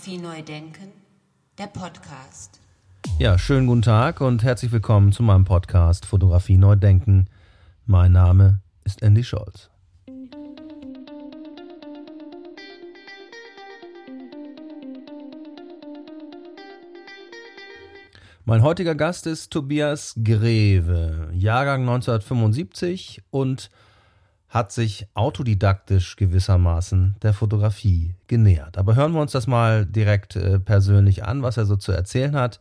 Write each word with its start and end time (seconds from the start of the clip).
Fotografie 0.00 0.22
neu 0.22 0.42
denken, 0.42 0.92
der 1.58 1.66
Podcast. 1.66 2.58
Ja, 3.18 3.36
schönen 3.36 3.66
guten 3.66 3.82
Tag 3.82 4.22
und 4.22 4.42
herzlich 4.42 4.72
willkommen 4.72 5.12
zu 5.12 5.22
meinem 5.22 5.44
Podcast 5.44 6.06
Fotografie 6.06 6.56
neu 6.56 6.74
denken. 6.74 7.28
Mein 7.84 8.12
Name 8.12 8.62
ist 8.84 9.02
Andy 9.02 9.22
Scholz. 9.22 9.68
Mein 18.46 18.62
heutiger 18.62 18.94
Gast 18.94 19.26
ist 19.26 19.50
Tobias 19.50 20.14
Greve, 20.24 21.28
Jahrgang 21.34 21.82
1975 21.82 23.22
und 23.28 23.68
hat 24.50 24.72
sich 24.72 25.06
autodidaktisch 25.14 26.16
gewissermaßen 26.16 27.14
der 27.22 27.32
Fotografie 27.32 28.14
genähert. 28.26 28.78
Aber 28.78 28.96
hören 28.96 29.12
wir 29.12 29.20
uns 29.20 29.32
das 29.32 29.46
mal 29.46 29.86
direkt 29.86 30.34
äh, 30.34 30.58
persönlich 30.58 31.24
an, 31.24 31.42
was 31.42 31.56
er 31.56 31.66
so 31.66 31.76
zu 31.76 31.92
erzählen 31.92 32.34
hat. 32.34 32.60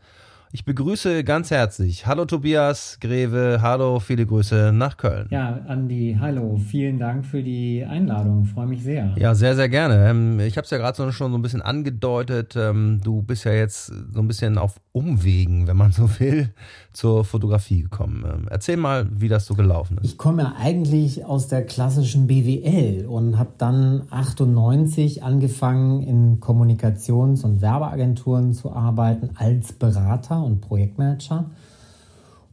Ich 0.52 0.66
begrüße 0.66 1.24
ganz 1.24 1.52
herzlich. 1.52 2.08
Hallo 2.08 2.26
Tobias 2.26 2.98
Greve, 3.00 3.60
hallo, 3.62 4.00
viele 4.00 4.26
Grüße 4.26 4.72
nach 4.74 4.98
Köln. 4.98 5.28
Ja, 5.30 5.60
Andi, 5.68 6.18
hallo, 6.20 6.58
vielen 6.58 6.98
Dank 6.98 7.24
für 7.24 7.44
die 7.44 7.86
Einladung, 7.88 8.46
freue 8.46 8.66
mich 8.66 8.82
sehr. 8.82 9.14
Ja, 9.16 9.36
sehr, 9.36 9.56
sehr 9.56 9.70
gerne. 9.70 10.10
Ähm, 10.10 10.40
ich 10.40 10.58
habe 10.58 10.66
es 10.66 10.72
ja 10.72 10.80
gerade 10.80 11.12
schon 11.12 11.32
so 11.32 11.38
ein 11.38 11.44
bisschen 11.44 11.62
angedeutet. 11.62 12.56
Ähm, 12.56 13.00
du 13.04 13.22
bist 13.22 13.44
ja 13.44 13.52
jetzt 13.54 13.94
so 14.12 14.20
ein 14.20 14.28
bisschen 14.28 14.58
auf 14.58 14.82
Umwegen, 14.92 15.68
wenn 15.68 15.78
man 15.78 15.92
so 15.92 16.10
will, 16.20 16.50
zur 16.94 17.26
Fotografie 17.26 17.84
gekommen. 17.84 18.26
Ähm, 18.26 18.48
erzähl 18.50 18.78
mal, 18.78 19.08
wie 19.12 19.28
das 19.28 19.46
so 19.46 19.54
gelaufen 19.54 20.00
ist. 20.00 20.06
Ich 20.06 20.18
komme 20.18 20.42
ja 20.42 20.54
eigentlich 20.60 21.26
aus 21.26 21.48
der 21.48 21.64
klassischen 21.64 22.26
BWL 22.26 23.06
und 23.06 23.38
habe 23.38 23.52
dann 23.60 24.08
98 24.10 25.22
angefangen, 25.22 26.02
in 26.02 26.40
Kommunikations- 26.40 27.44
und 27.44 27.62
Werbeagenturen 27.62 28.54
zu 28.54 28.74
arbeiten 28.74 29.30
als 29.36 29.74
Berater 29.74 30.39
und 30.44 30.62
Projektmanager 30.62 31.52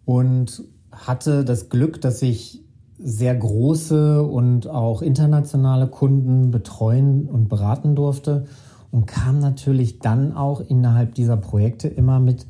und 0.05 0.65
hatte 0.92 1.45
das 1.45 1.69
Glück, 1.69 2.01
dass 2.01 2.23
ich 2.23 2.62
sehr 2.98 3.34
große 3.34 4.23
und 4.23 4.69
auch 4.69 5.03
internationale 5.03 5.87
Kunden 5.87 6.51
betreuen 6.51 7.29
und 7.29 7.48
beraten 7.48 7.95
durfte 7.95 8.47
und 8.91 9.07
kam 9.07 9.39
natürlich 9.39 9.98
dann 9.98 10.33
auch 10.33 10.61
innerhalb 10.61 11.14
dieser 11.14 11.37
Projekte 11.37 11.89
immer 11.89 12.20
mit 12.20 12.47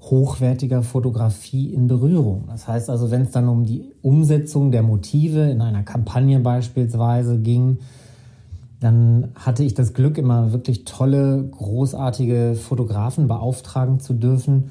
hochwertiger 0.00 0.82
Fotografie 0.82 1.72
in 1.72 1.86
Berührung. 1.86 2.44
Das 2.48 2.66
heißt 2.66 2.90
also, 2.90 3.12
wenn 3.12 3.22
es 3.22 3.30
dann 3.30 3.48
um 3.48 3.64
die 3.64 3.84
Umsetzung 4.02 4.72
der 4.72 4.82
Motive 4.82 5.48
in 5.48 5.60
einer 5.60 5.84
Kampagne 5.84 6.40
beispielsweise 6.40 7.38
ging, 7.38 7.78
dann 8.82 9.28
hatte 9.36 9.62
ich 9.62 9.74
das 9.74 9.94
Glück, 9.94 10.18
immer 10.18 10.52
wirklich 10.52 10.84
tolle, 10.84 11.44
großartige 11.44 12.56
Fotografen 12.56 13.28
beauftragen 13.28 14.00
zu 14.00 14.12
dürfen. 14.12 14.70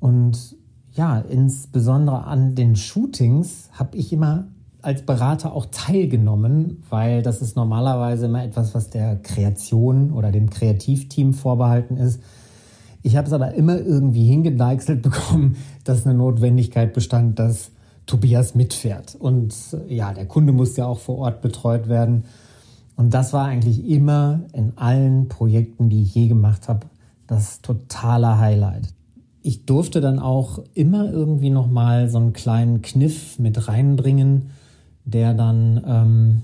Und 0.00 0.56
ja, 0.92 1.18
insbesondere 1.20 2.24
an 2.24 2.56
den 2.56 2.74
Shootings 2.74 3.68
habe 3.72 3.96
ich 3.96 4.12
immer 4.12 4.48
als 4.82 5.02
Berater 5.02 5.52
auch 5.54 5.66
teilgenommen, 5.70 6.82
weil 6.90 7.22
das 7.22 7.42
ist 7.42 7.56
normalerweise 7.56 8.26
immer 8.26 8.44
etwas, 8.44 8.74
was 8.74 8.90
der 8.90 9.16
Kreation 9.16 10.12
oder 10.12 10.32
dem 10.32 10.50
Kreativteam 10.50 11.32
vorbehalten 11.32 11.96
ist. 11.96 12.20
Ich 13.02 13.16
habe 13.16 13.26
es 13.26 13.32
aber 13.32 13.54
immer 13.54 13.78
irgendwie 13.78 14.26
hingedeichselt 14.26 15.02
bekommen, 15.02 15.56
dass 15.84 16.04
eine 16.04 16.14
Notwendigkeit 16.14 16.92
bestand, 16.92 17.38
dass 17.38 17.70
Tobias 18.06 18.54
mitfährt. 18.54 19.14
Und 19.14 19.54
ja, 19.88 20.12
der 20.12 20.26
Kunde 20.26 20.52
muss 20.52 20.76
ja 20.76 20.86
auch 20.86 20.98
vor 20.98 21.18
Ort 21.18 21.40
betreut 21.40 21.88
werden. 21.88 22.24
Und 22.96 23.12
das 23.12 23.32
war 23.32 23.46
eigentlich 23.46 23.88
immer 23.88 24.40
in 24.52 24.76
allen 24.76 25.28
Projekten, 25.28 25.88
die 25.88 26.02
ich 26.02 26.14
je 26.14 26.28
gemacht 26.28 26.68
habe, 26.68 26.86
das 27.26 27.60
totale 27.60 28.38
Highlight. 28.38 28.94
Ich 29.42 29.66
durfte 29.66 30.00
dann 30.00 30.18
auch 30.18 30.62
immer 30.74 31.10
irgendwie 31.10 31.50
noch 31.50 31.70
mal 31.70 32.08
so 32.08 32.18
einen 32.18 32.32
kleinen 32.32 32.82
Kniff 32.82 33.38
mit 33.38 33.68
reinbringen, 33.68 34.50
der 35.04 35.34
dann 35.34 35.82
ähm, 35.86 36.42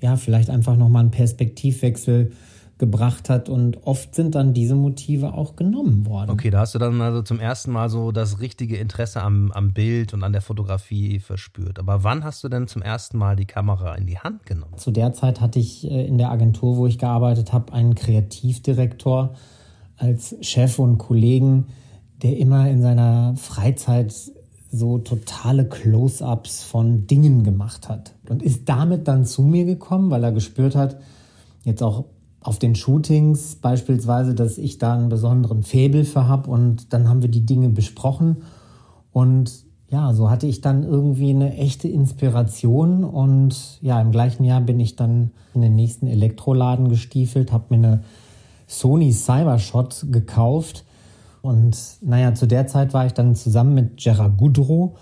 ja 0.00 0.16
vielleicht 0.16 0.50
einfach 0.50 0.76
noch 0.76 0.88
mal 0.88 1.00
einen 1.00 1.10
Perspektivwechsel 1.10 2.32
gebracht 2.80 3.30
hat 3.30 3.48
und 3.48 3.86
oft 3.86 4.16
sind 4.16 4.34
dann 4.34 4.52
diese 4.52 4.74
Motive 4.74 5.34
auch 5.34 5.54
genommen 5.54 6.06
worden. 6.06 6.30
Okay, 6.30 6.50
da 6.50 6.60
hast 6.60 6.74
du 6.74 6.80
dann 6.80 7.00
also 7.00 7.22
zum 7.22 7.38
ersten 7.38 7.70
Mal 7.70 7.88
so 7.88 8.10
das 8.10 8.40
richtige 8.40 8.76
Interesse 8.76 9.22
am, 9.22 9.52
am 9.52 9.72
Bild 9.72 10.12
und 10.12 10.24
an 10.24 10.32
der 10.32 10.40
Fotografie 10.40 11.20
verspürt. 11.20 11.78
Aber 11.78 12.02
wann 12.02 12.24
hast 12.24 12.42
du 12.42 12.48
denn 12.48 12.66
zum 12.66 12.82
ersten 12.82 13.18
Mal 13.18 13.36
die 13.36 13.44
Kamera 13.44 13.94
in 13.94 14.06
die 14.06 14.18
Hand 14.18 14.46
genommen? 14.46 14.78
Zu 14.78 14.90
der 14.90 15.12
Zeit 15.12 15.40
hatte 15.40 15.60
ich 15.60 15.88
äh, 15.88 16.06
in 16.06 16.18
der 16.18 16.32
Agentur, 16.32 16.76
wo 16.76 16.88
ich 16.88 16.98
gearbeitet 16.98 17.52
habe, 17.52 17.72
einen 17.72 17.94
Kreativdirektor 17.94 19.34
als 19.96 20.34
Chef 20.40 20.80
und 20.80 20.98
Kollegen, 20.98 21.66
der 22.22 22.38
immer 22.38 22.68
in 22.68 22.82
seiner 22.82 23.36
Freizeit 23.36 24.14
so 24.72 24.98
totale 24.98 25.68
Close-ups 25.68 26.64
von 26.64 27.06
Dingen 27.06 27.44
gemacht 27.44 27.88
hat 27.88 28.14
und 28.28 28.42
ist 28.42 28.68
damit 28.68 29.06
dann 29.06 29.26
zu 29.26 29.42
mir 29.42 29.66
gekommen, 29.66 30.10
weil 30.10 30.24
er 30.24 30.32
gespürt 30.32 30.74
hat, 30.74 30.96
jetzt 31.64 31.82
auch 31.82 32.06
auf 32.42 32.58
den 32.58 32.74
Shootings 32.74 33.56
beispielsweise, 33.56 34.34
dass 34.34 34.58
ich 34.58 34.78
da 34.78 34.94
einen 34.94 35.08
besonderen 35.08 35.62
Faible 35.62 36.04
für 36.04 36.26
habe 36.26 36.50
und 36.50 36.92
dann 36.92 37.08
haben 37.08 37.22
wir 37.22 37.28
die 37.28 37.44
Dinge 37.44 37.68
besprochen. 37.68 38.38
Und 39.12 39.64
ja, 39.90 40.12
so 40.14 40.30
hatte 40.30 40.46
ich 40.46 40.60
dann 40.60 40.84
irgendwie 40.84 41.30
eine 41.30 41.56
echte 41.56 41.88
Inspiration 41.88 43.04
und 43.04 43.78
ja, 43.82 44.00
im 44.00 44.12
gleichen 44.12 44.44
Jahr 44.44 44.60
bin 44.60 44.80
ich 44.80 44.96
dann 44.96 45.32
in 45.54 45.60
den 45.60 45.74
nächsten 45.74 46.06
Elektroladen 46.06 46.88
gestiefelt, 46.88 47.52
habe 47.52 47.76
mir 47.76 47.88
eine 47.88 48.04
Sony 48.66 49.12
Cybershot 49.12 50.06
gekauft. 50.10 50.84
Und 51.42 51.76
naja, 52.02 52.34
zu 52.34 52.46
der 52.46 52.66
Zeit 52.66 52.94
war 52.94 53.06
ich 53.06 53.12
dann 53.12 53.34
zusammen 53.34 53.74
mit 53.74 53.96
Gerard 53.96 54.38
Goudreau 54.38 54.94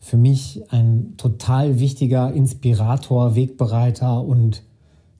für 0.00 0.16
mich 0.16 0.62
ein 0.70 1.14
total 1.16 1.80
wichtiger 1.80 2.32
Inspirator, 2.32 3.34
Wegbereiter 3.34 4.22
und 4.22 4.62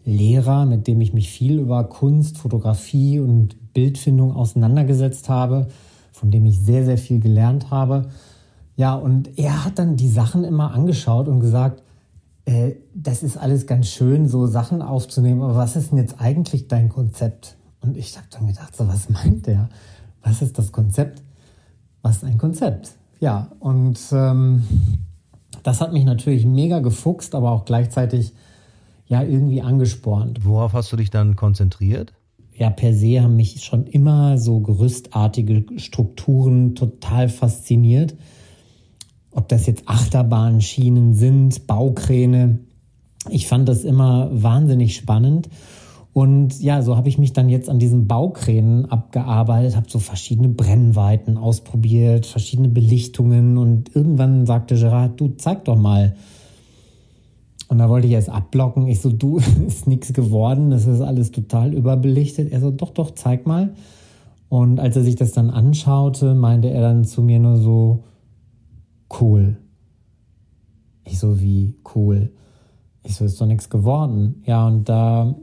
Lehrer, 0.09 0.65
mit 0.65 0.87
dem 0.87 1.01
ich 1.03 1.13
mich 1.13 1.29
viel 1.31 1.59
über 1.59 1.85
Kunst, 1.85 2.39
Fotografie 2.39 3.21
und 3.21 3.75
Bildfindung 3.75 4.35
auseinandergesetzt 4.35 5.29
habe, 5.29 5.69
von 6.13 6.31
dem 6.31 6.47
ich 6.47 6.59
sehr, 6.59 6.85
sehr 6.85 6.97
viel 6.97 7.21
gelernt 7.21 7.71
habe. 7.71 8.09
Ja, 8.75 8.95
und 8.95 9.39
er 9.39 9.65
hat 9.65 9.79
dann 9.79 9.97
die 9.97 10.09
Sachen 10.09 10.45
immer 10.45 10.73
angeschaut 10.73 11.29
und 11.29 11.41
gesagt, 11.41 11.83
äh, 12.47 12.77
das 12.95 13.23
ist 13.23 13.37
alles 13.37 13.67
ganz 13.67 13.89
schön, 13.89 14.29
so 14.29 14.47
Sachen 14.47 14.81
aufzunehmen, 14.81 15.43
aber 15.43 15.57
was 15.57 15.77
ist 15.77 15.91
denn 15.91 15.99
jetzt 15.99 16.21
eigentlich 16.21 16.69
dein 16.69 16.89
Konzept? 16.89 17.57
Und 17.83 17.97
ich 17.97 18.17
habe 18.17 18.27
dann 18.31 18.47
gedacht, 18.47 18.75
so 18.75 18.89
was 18.89 19.11
meint 19.11 19.47
der? 19.47 19.69
Was 20.23 20.41
ist 20.41 20.59
das 20.59 20.73
Konzept? 20.73 21.23
Was 22.01 22.17
ist 22.17 22.25
ein 22.25 22.39
Konzept? 22.39 22.93
Ja, 23.21 23.51
und 23.61 23.99
ähm, 24.13 24.65
das 25.63 25.83
hat 25.83 25.93
mich 25.93 26.05
natürlich 26.05 26.47
mega 26.47 26.79
gefuchst, 26.79 27.35
aber 27.35 27.51
auch 27.51 27.67
gleichzeitig 27.67 28.33
ja 29.09 29.23
irgendwie 29.23 29.63
angespornt. 29.63 30.45
Worauf 30.45 30.75
hast 30.75 30.93
du 30.93 30.97
dich 30.97 31.11
dann 31.11 31.37
konzentriert? 31.37 32.13
Ja, 32.55 32.71
per 32.71 32.93
se 32.93 33.23
haben 33.23 33.37
mich 33.37 33.65
schon 33.65 33.87
immer 33.87 34.37
so 34.37 34.61
gerüstartige 34.61 35.65
Strukturen 35.79 36.75
total 36.75 37.29
fasziniert. 37.29 38.17
Ob 39.31 39.49
das 39.49 39.67
jetzt 39.67 39.85
Achterbahnschienen 39.87 41.15
sind, 41.15 41.67
Baukräne. 41.67 42.59
Ich 43.31 43.47
fand 43.47 43.69
das 43.69 43.85
immer 43.85 44.29
wahnsinnig 44.33 44.97
spannend. 44.97 45.49
Und 46.13 46.61
ja, 46.61 46.83
so 46.83 46.97
habe 46.97 47.09
ich 47.09 47.19
mich 47.19 47.33
dann 47.33 47.49
jetzt 47.49 47.71
an 47.71 47.79
diesen 47.79 48.09
Baukränen 48.09 48.87
abgearbeitet, 48.87 49.77
habe 49.77 49.89
so 49.89 50.01
verschiedene 50.01 50.49
Brennweiten 50.49 51.37
ausprobiert, 51.37 52.27
verschiedene 52.27 52.69
Belichtungen 52.69 53.57
und 53.57 53.95
irgendwann 53.95 54.45
sagte 54.45 54.75
Gerard, 54.75 55.21
du 55.21 55.29
zeig 55.37 55.65
doch 55.67 55.77
mal, 55.77 56.17
und 57.69 57.79
da 57.79 57.89
wollte 57.91 58.07
ich 58.07 58.15
erst 58.15 58.31
abblocken. 58.31 58.87
Ich 58.87 59.01
so, 59.01 59.11
du, 59.11 59.39
ist 59.67 59.87
nichts 59.87 60.13
geworden, 60.13 60.71
das 60.71 60.87
ist 60.87 61.01
alles 61.01 61.31
total 61.31 61.75
überbelichtet. 61.75 62.51
Er 62.51 62.61
so, 62.61 62.71
doch, 62.71 62.91
doch, 62.91 63.13
zeig 63.13 63.47
mal. 63.47 63.75
Und 64.49 64.81
als 64.81 64.97
er 64.97 65.05
sich 65.05 65.17
das 65.17 65.33
dann 65.33 65.51
anschaute, 65.51 66.35
meinte 66.35 66.71
er 66.71 66.81
dann 66.81 67.05
zu 67.05 67.23
mir 67.23 67.39
nur 67.39 67.59
so, 67.59 68.05
cool. 69.21 69.59
Ich 71.05 71.19
so, 71.19 71.41
wie 71.41 71.77
cool. 71.95 72.33
Ich 73.03 73.15
so, 73.15 73.27
ist 73.27 73.41
doch 73.41 73.47
nichts 73.47 73.69
geworden. 73.69 74.43
Ja, 74.47 74.67
und 74.67 74.89
da 74.89 75.35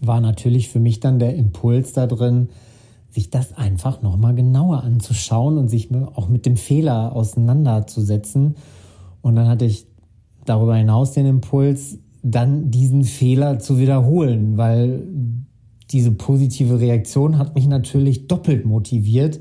war 0.00 0.20
natürlich 0.22 0.70
für 0.70 0.80
mich 0.80 1.00
dann 1.00 1.18
der 1.18 1.36
Impuls 1.36 1.92
da 1.92 2.06
drin, 2.06 2.48
sich 3.10 3.30
das 3.30 3.56
einfach 3.56 4.02
nochmal 4.02 4.34
genauer 4.34 4.82
anzuschauen 4.82 5.58
und 5.58 5.68
sich 5.68 5.94
auch 5.94 6.28
mit 6.28 6.46
dem 6.46 6.56
Fehler 6.56 7.14
auseinanderzusetzen. 7.14 8.56
Und 9.22 9.36
dann 9.36 9.48
hatte 9.48 9.64
ich 9.64 9.86
darüber 10.48 10.76
hinaus 10.76 11.12
den 11.12 11.26
Impuls, 11.26 11.98
dann 12.22 12.70
diesen 12.70 13.04
Fehler 13.04 13.58
zu 13.58 13.78
wiederholen, 13.78 14.56
weil 14.56 15.02
diese 15.90 16.10
positive 16.10 16.80
Reaktion 16.80 17.38
hat 17.38 17.54
mich 17.54 17.68
natürlich 17.68 18.26
doppelt 18.26 18.66
motiviert. 18.66 19.40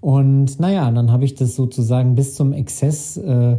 Und 0.00 0.60
naja, 0.60 0.90
dann 0.90 1.10
habe 1.10 1.24
ich 1.24 1.34
das 1.34 1.56
sozusagen 1.56 2.14
bis 2.14 2.34
zum 2.34 2.52
Exzess 2.52 3.16
äh, 3.16 3.58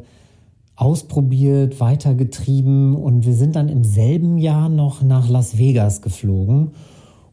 ausprobiert, 0.76 1.82
weitergetrieben. 1.82 2.96
Und 2.96 3.26
wir 3.26 3.34
sind 3.34 3.56
dann 3.56 3.68
im 3.68 3.84
selben 3.84 4.38
Jahr 4.38 4.70
noch 4.70 5.02
nach 5.02 5.28
Las 5.28 5.58
Vegas 5.58 6.02
geflogen. 6.02 6.72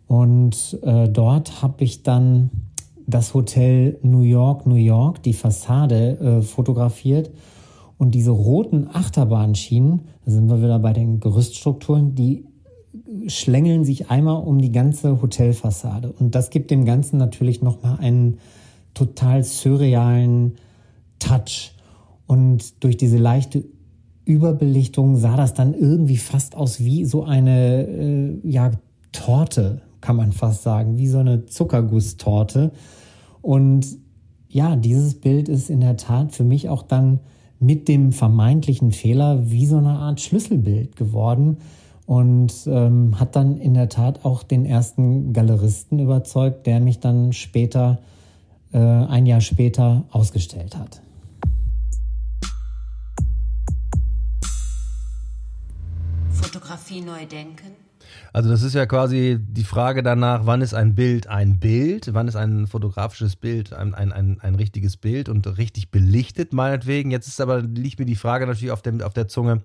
Und 0.09 0.79
äh, 0.83 1.09
dort 1.09 1.63
habe 1.63 1.85
ich 1.85 2.03
dann 2.03 2.51
das 3.07 3.35
Hotel 3.35 3.99
New 4.03 4.23
York, 4.23 4.67
New 4.67 4.75
York, 4.75 5.23
die 5.23 5.35
Fassade 5.35 6.19
äh, 6.19 6.43
fotografiert 6.43 7.31
und 7.96 8.14
diese 8.14 8.31
roten 8.31 8.88
Achterbahnschienen, 8.88 10.02
da 10.25 10.31
sind 10.31 10.49
wir 10.49 10.58
wieder 10.58 10.79
bei 10.79 10.93
den 10.93 11.20
Gerüststrukturen, 11.20 12.14
die 12.14 12.44
schlängeln 13.26 13.85
sich 13.85 14.11
einmal 14.11 14.43
um 14.43 14.61
die 14.61 14.73
ganze 14.73 15.20
Hotelfassade 15.20 16.12
und 16.12 16.35
das 16.35 16.50
gibt 16.50 16.70
dem 16.70 16.85
Ganzen 16.85 17.19
natürlich 17.19 17.62
nochmal 17.62 17.99
einen 17.99 18.38
total 18.94 19.43
surrealen 19.43 20.55
Touch. 21.19 21.73
Und 22.26 22.82
durch 22.82 22.96
diese 22.96 23.19
leichte 23.19 23.64
Überbelichtung 24.25 25.17
sah 25.17 25.37
das 25.37 25.52
dann 25.52 25.75
irgendwie 25.75 26.17
fast 26.17 26.56
aus 26.56 26.81
wie 26.81 27.05
so 27.05 27.25
eine 27.25 27.87
äh, 27.87 28.38
ja, 28.43 28.70
Torte, 29.12 29.82
kann 30.00 30.17
man 30.17 30.32
fast 30.32 30.62
sagen, 30.62 30.97
wie 30.97 31.08
so 31.08 31.19
eine 31.19 31.47
Zuckergusstorte. 31.47 32.73
Und 33.43 33.87
ja, 34.49 34.76
dieses 34.76 35.20
Bild 35.20 35.49
ist 35.49 35.69
in 35.69 35.81
der 35.81 35.97
Tat 35.97 36.32
für 36.32 36.44
mich 36.44 36.69
auch 36.69 36.82
dann 36.82 37.20
mit 37.64 37.88
dem 37.88 38.12
vermeintlichen 38.12 38.93
Fehler 38.93 39.50
wie 39.50 39.66
so 39.66 39.78
eine 39.78 39.90
Art 39.99 40.20
Schlüsselbild 40.20 40.96
geworden 40.96 41.58
und 42.06 42.52
ähm, 42.66 43.19
hat 43.19 43.37
dann 43.37 43.58
in 43.58 43.75
der 43.75 43.88
Tat 43.88 44.25
auch 44.25 44.43
den 44.43 44.66
ersten 44.66 45.32
Galeristen 45.32 45.99
überzeugt, 45.99 46.66
der 46.66 46.81
mich 46.81 47.00
dann 47.00 47.32
später, 47.32 48.00
äh, 48.72 48.78
ein 48.78 49.25
Jahr 49.26 49.40
später, 49.40 50.05
ausgestellt 50.11 50.76
hat. 50.76 51.00
Fotografie 56.31 57.00
neu 57.00 57.25
denken? 57.26 57.84
Also 58.33 58.51
das 58.51 58.62
ist 58.62 58.75
ja 58.75 58.87
quasi 58.87 59.39
die 59.41 59.65
Frage 59.65 60.03
danach, 60.03 60.47
wann 60.47 60.61
ist 60.61 60.75
ein 60.75 60.95
Bild 60.95 61.27
ein 61.27 61.59
Bild, 61.61 62.12
wann 62.12 62.29
ist 62.29 62.37
ein 62.37 62.67
fotografisches 62.67 63.37
Bild 63.37 63.73
ein, 63.73 63.95
ein, 63.95 64.12
ein, 64.12 64.39
ein 64.41 64.55
richtiges 64.55 64.97
Bild 64.97 65.29
und 65.29 65.47
richtig 65.59 65.91
belichtet 65.91 66.53
meinetwegen. 66.53 67.11
Jetzt 67.11 67.29
ist 67.29 67.41
aber, 67.41 67.62
liegt 67.62 67.99
mir 67.99 68.06
die 68.06 68.17
Frage 68.17 68.47
natürlich 68.47 68.73
auf, 68.73 68.83
dem, 68.83 69.01
auf 69.01 69.15
der 69.15 69.29
Zunge, 69.29 69.62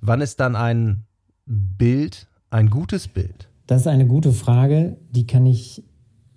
wann 0.00 0.20
ist 0.20 0.40
dann 0.40 0.56
ein 0.56 1.04
Bild 1.46 2.26
ein 2.50 2.70
gutes 2.70 3.08
Bild? 3.08 3.48
Das 3.66 3.82
ist 3.82 3.86
eine 3.86 4.06
gute 4.06 4.32
Frage, 4.32 4.96
die 5.10 5.26
kann 5.26 5.44
ich 5.46 5.82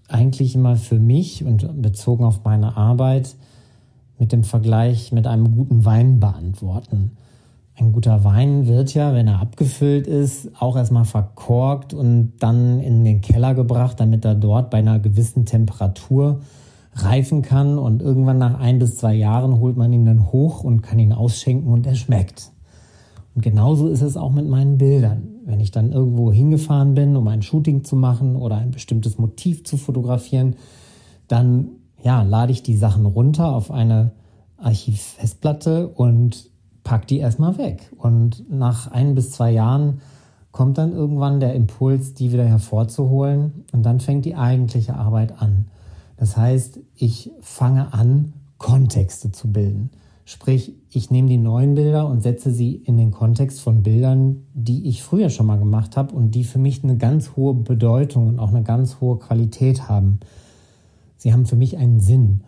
eigentlich 0.07 0.55
immer 0.55 0.75
für 0.75 0.99
mich 0.99 1.43
und 1.43 1.81
bezogen 1.81 2.23
auf 2.23 2.43
meine 2.43 2.75
Arbeit 2.75 3.35
mit 4.17 4.31
dem 4.31 4.43
Vergleich 4.43 5.11
mit 5.11 5.27
einem 5.27 5.55
guten 5.55 5.85
Wein 5.85 6.19
beantworten. 6.19 7.17
Ein 7.79 7.93
guter 7.93 8.25
Wein 8.25 8.67
wird 8.67 8.93
ja, 8.93 9.13
wenn 9.13 9.27
er 9.27 9.39
abgefüllt 9.39 10.05
ist, 10.05 10.49
auch 10.59 10.75
erstmal 10.75 11.05
verkorkt 11.05 11.93
und 11.93 12.33
dann 12.39 12.81
in 12.81 13.05
den 13.05 13.21
Keller 13.21 13.55
gebracht, 13.55 14.01
damit 14.01 14.25
er 14.25 14.35
dort 14.35 14.69
bei 14.69 14.79
einer 14.79 14.99
gewissen 14.99 15.45
Temperatur 15.45 16.41
reifen 16.93 17.41
kann. 17.41 17.79
Und 17.79 18.01
irgendwann 18.01 18.37
nach 18.37 18.59
ein 18.59 18.79
bis 18.79 18.97
zwei 18.97 19.13
Jahren 19.13 19.61
holt 19.61 19.77
man 19.77 19.93
ihn 19.93 20.03
dann 20.03 20.29
hoch 20.33 20.65
und 20.65 20.81
kann 20.81 20.99
ihn 20.99 21.13
ausschenken 21.13 21.71
und 21.71 21.87
er 21.87 21.95
schmeckt. 21.95 22.51
Und 23.33 23.43
genauso 23.43 23.87
ist 23.87 24.01
es 24.01 24.17
auch 24.17 24.31
mit 24.31 24.49
meinen 24.49 24.77
Bildern. 24.77 25.29
Wenn 25.45 25.61
ich 25.61 25.71
dann 25.71 25.93
irgendwo 25.93 26.33
hingefahren 26.33 26.95
bin, 26.95 27.15
um 27.15 27.29
ein 27.29 27.41
Shooting 27.41 27.85
zu 27.85 27.95
machen 27.95 28.35
oder 28.35 28.57
ein 28.57 28.71
bestimmtes 28.71 29.17
Motiv 29.17 29.63
zu 29.63 29.77
fotografieren, 29.77 30.57
dann 31.29 31.69
ja, 32.03 32.23
lade 32.23 32.51
ich 32.51 32.61
die 32.61 32.75
Sachen 32.75 33.05
runter 33.05 33.55
auf 33.55 33.71
eine 33.71 34.11
Archivfestplatte 34.57 35.87
und 35.87 36.48
pack 36.89 37.05
die 37.05 37.19
erstmal 37.19 37.59
weg. 37.59 37.91
Und 37.97 38.49
nach 38.49 38.89
ein 38.89 39.13
bis 39.13 39.29
zwei 39.29 39.51
Jahren 39.51 40.01
kommt 40.51 40.79
dann 40.79 40.91
irgendwann 40.91 41.39
der 41.39 41.53
Impuls, 41.53 42.15
die 42.15 42.33
wieder 42.33 42.45
hervorzuholen. 42.45 43.63
Und 43.71 43.83
dann 43.83 43.99
fängt 43.99 44.25
die 44.25 44.35
eigentliche 44.35 44.95
Arbeit 44.95 45.39
an. 45.39 45.67
Das 46.17 46.35
heißt, 46.35 46.79
ich 46.95 47.29
fange 47.41 47.93
an, 47.93 48.33
Kontexte 48.57 49.31
zu 49.31 49.51
bilden. 49.51 49.91
Sprich, 50.25 50.73
ich 50.89 51.11
nehme 51.11 51.29
die 51.29 51.37
neuen 51.37 51.75
Bilder 51.75 52.07
und 52.07 52.23
setze 52.23 52.49
sie 52.51 52.73
in 52.73 52.97
den 52.97 53.11
Kontext 53.11 53.61
von 53.61 53.83
Bildern, 53.83 54.47
die 54.55 54.87
ich 54.87 55.03
früher 55.03 55.29
schon 55.29 55.45
mal 55.45 55.59
gemacht 55.59 55.95
habe 55.95 56.15
und 56.15 56.33
die 56.33 56.43
für 56.43 56.57
mich 56.57 56.83
eine 56.83 56.97
ganz 56.97 57.35
hohe 57.35 57.53
Bedeutung 57.53 58.29
und 58.29 58.39
auch 58.39 58.49
eine 58.49 58.63
ganz 58.63 58.99
hohe 58.99 59.19
Qualität 59.19 59.87
haben. 59.87 60.21
Sie 61.17 61.33
haben 61.33 61.45
für 61.45 61.55
mich 61.55 61.77
einen 61.77 61.99
Sinn. 61.99 62.41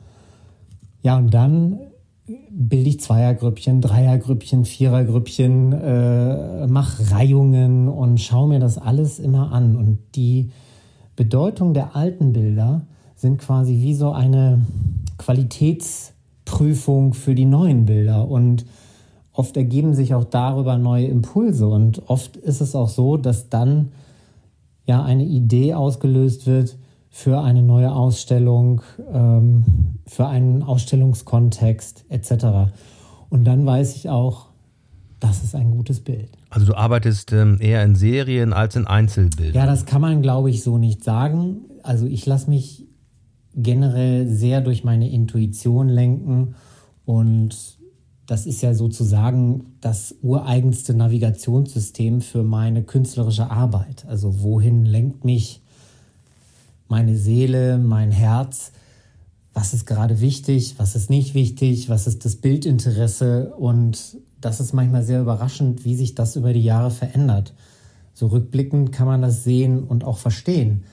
Ja, 1.03 1.17
und 1.17 1.31
dann 1.31 1.79
bilde 2.27 2.89
ich 2.89 3.00
Zweiergrüppchen, 3.00 3.81
Dreiergrüppchen, 3.81 4.65
Vierergrüppchen, 4.65 5.73
äh, 5.73 6.68
mache 6.68 7.12
Reihungen 7.12 7.88
und 7.88 8.19
schaue 8.19 8.50
mir 8.50 8.59
das 8.59 8.77
alles 8.77 9.19
immer 9.19 9.51
an. 9.51 9.75
Und 9.75 10.00
die 10.15 10.51
Bedeutung 11.15 11.73
der 11.73 11.95
alten 11.95 12.33
Bilder 12.33 12.81
sind 13.15 13.39
quasi 13.39 13.81
wie 13.81 13.94
so 13.94 14.12
eine 14.12 14.62
Qualitätsprüfung 15.18 17.13
für 17.13 17.35
die 17.35 17.45
neuen 17.45 17.85
Bilder. 17.85 18.27
Und 18.27 18.65
oft 19.33 19.57
ergeben 19.57 19.94
sich 19.94 20.13
auch 20.13 20.25
darüber 20.25 20.77
neue 20.77 21.07
Impulse. 21.07 21.68
Und 21.68 22.03
oft 22.07 22.38
ist 22.38 22.62
es 22.62 22.75
auch 22.75 22.89
so, 22.89 23.18
dass 23.18 23.50
dann 23.50 23.91
ja 24.85 25.03
eine 25.03 25.25
Idee 25.25 25.73
ausgelöst 25.73 26.47
wird, 26.47 26.77
für 27.13 27.41
eine 27.41 27.61
neue 27.61 27.91
Ausstellung, 27.91 28.81
ähm, 29.13 29.65
für 30.07 30.27
einen 30.27 30.63
Ausstellungskontext 30.63 32.05
etc. 32.07 32.71
Und 33.29 33.43
dann 33.43 33.65
weiß 33.65 33.97
ich 33.97 34.09
auch, 34.09 34.47
das 35.19 35.43
ist 35.43 35.53
ein 35.53 35.71
gutes 35.71 35.99
Bild. 35.99 36.29
Also 36.49 36.65
du 36.65 36.75
arbeitest 36.75 37.33
ähm, 37.33 37.57
eher 37.59 37.83
in 37.83 37.95
Serien 37.95 38.53
als 38.53 38.77
in 38.77 38.87
Einzelbildern. 38.87 39.53
Ja, 39.53 39.65
das 39.65 39.85
kann 39.85 40.01
man, 40.01 40.21
glaube 40.21 40.49
ich, 40.49 40.63
so 40.63 40.77
nicht 40.77 41.03
sagen. 41.03 41.65
Also 41.83 42.05
ich 42.05 42.25
lasse 42.25 42.49
mich 42.49 42.87
generell 43.53 44.27
sehr 44.27 44.61
durch 44.61 44.85
meine 44.85 45.11
Intuition 45.11 45.89
lenken 45.89 46.55
und 47.03 47.77
das 48.25 48.45
ist 48.45 48.61
ja 48.61 48.73
sozusagen 48.73 49.73
das 49.81 50.15
ureigenste 50.21 50.93
Navigationssystem 50.93 52.21
für 52.21 52.43
meine 52.43 52.83
künstlerische 52.83 53.51
Arbeit. 53.51 54.05
Also 54.07 54.41
wohin 54.41 54.85
lenkt 54.85 55.25
mich 55.25 55.60
meine 56.91 57.15
Seele, 57.15 57.77
mein 57.77 58.11
Herz, 58.11 58.73
was 59.53 59.73
ist 59.73 59.85
gerade 59.85 60.19
wichtig, 60.19 60.75
was 60.77 60.93
ist 60.93 61.09
nicht 61.09 61.33
wichtig, 61.33 61.88
was 61.88 62.05
ist 62.05 62.25
das 62.25 62.35
Bildinteresse 62.35 63.53
und 63.55 64.17
das 64.41 64.59
ist 64.59 64.73
manchmal 64.73 65.01
sehr 65.01 65.21
überraschend, 65.21 65.85
wie 65.85 65.95
sich 65.95 66.15
das 66.15 66.35
über 66.35 66.51
die 66.51 66.63
Jahre 66.63 66.91
verändert. 66.91 67.54
So 68.13 68.27
rückblickend 68.27 68.92
kann 68.92 69.07
man 69.07 69.21
das 69.21 69.45
sehen 69.45 69.85
und 69.85 70.04
auch 70.04 70.18
verstehen. 70.18 70.83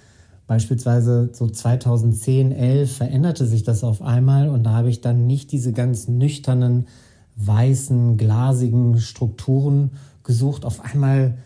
Beispielsweise 0.46 1.30
so 1.32 1.48
2010, 1.48 2.52
11 2.52 2.96
veränderte 2.96 3.44
sich 3.44 3.64
das 3.64 3.82
auf 3.82 4.00
einmal 4.00 4.50
und 4.50 4.62
da 4.62 4.74
habe 4.74 4.90
ich 4.90 5.00
dann 5.00 5.26
nicht 5.26 5.50
diese 5.50 5.72
ganz 5.72 6.06
nüchternen, 6.06 6.86
weißen, 7.34 8.16
glasigen 8.16 9.00
Strukturen 9.00 9.90
gesucht. 10.22 10.64
Auf 10.64 10.80
einmal 10.84 11.38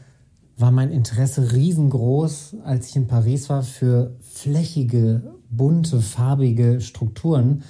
war 0.57 0.71
mein 0.71 0.91
Interesse 0.91 1.53
riesengroß, 1.53 2.57
als 2.65 2.89
ich 2.89 2.97
in 2.97 3.07
Paris 3.07 3.49
war, 3.49 3.63
für 3.63 4.17
flächige, 4.21 5.35
bunte, 5.51 6.01
farbige 6.01 6.81
Strukturen, 6.81 7.63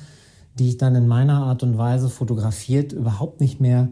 die 0.58 0.68
ich 0.68 0.76
dann 0.78 0.94
in 0.94 1.06
meiner 1.06 1.44
Art 1.44 1.62
und 1.62 1.78
Weise 1.78 2.08
fotografiert 2.08 2.92
überhaupt 2.92 3.40
nicht 3.40 3.60
mehr 3.60 3.88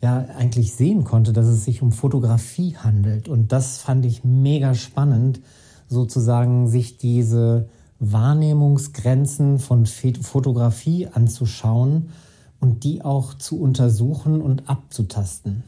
ja 0.00 0.18
eigentlich 0.36 0.74
sehen 0.74 1.04
konnte, 1.04 1.32
dass 1.32 1.46
es 1.46 1.64
sich 1.64 1.82
um 1.82 1.92
Fotografie 1.92 2.76
handelt. 2.76 3.28
Und 3.28 3.52
das 3.52 3.78
fand 3.78 4.06
ich 4.06 4.24
mega 4.24 4.74
spannend, 4.74 5.40
sozusagen 5.88 6.68
sich 6.68 6.98
diese 6.98 7.68
Wahrnehmungsgrenzen 7.98 9.58
von 9.58 9.86
Fotografie 9.86 11.08
anzuschauen 11.08 12.10
und 12.60 12.84
die 12.84 13.02
auch 13.02 13.34
zu 13.34 13.60
untersuchen 13.60 14.40
und 14.40 14.68
abzutasten. 14.68 15.64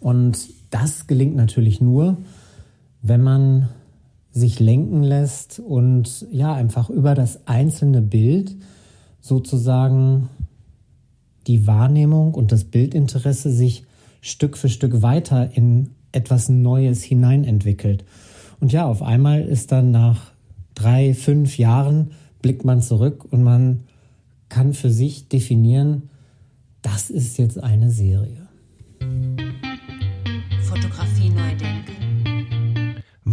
Und 0.00 0.38
das 0.70 1.06
gelingt 1.06 1.36
natürlich 1.36 1.80
nur, 1.80 2.18
wenn 3.02 3.22
man 3.22 3.68
sich 4.30 4.60
lenken 4.60 5.02
lässt 5.02 5.58
und 5.58 6.26
ja, 6.30 6.52
einfach 6.54 6.90
über 6.90 7.14
das 7.14 7.46
einzelne 7.46 8.02
Bild 8.02 8.56
sozusagen 9.20 10.28
die 11.46 11.66
Wahrnehmung 11.66 12.34
und 12.34 12.52
das 12.52 12.64
Bildinteresse 12.64 13.50
sich 13.50 13.84
Stück 14.20 14.56
für 14.56 14.68
Stück 14.68 15.02
weiter 15.02 15.56
in 15.56 15.90
etwas 16.12 16.48
Neues 16.48 17.02
hineinentwickelt. 17.02 18.04
Und 18.60 18.72
ja, 18.72 18.86
auf 18.86 19.02
einmal 19.02 19.42
ist 19.42 19.72
dann 19.72 19.90
nach 19.90 20.32
drei, 20.74 21.14
fünf 21.14 21.58
Jahren 21.58 22.12
blickt 22.42 22.64
man 22.64 22.82
zurück 22.82 23.24
und 23.30 23.42
man 23.42 23.84
kann 24.48 24.72
für 24.72 24.90
sich 24.90 25.28
definieren, 25.28 26.10
das 26.82 27.10
ist 27.10 27.38
jetzt 27.38 27.62
eine 27.62 27.90
Serie. 27.90 28.47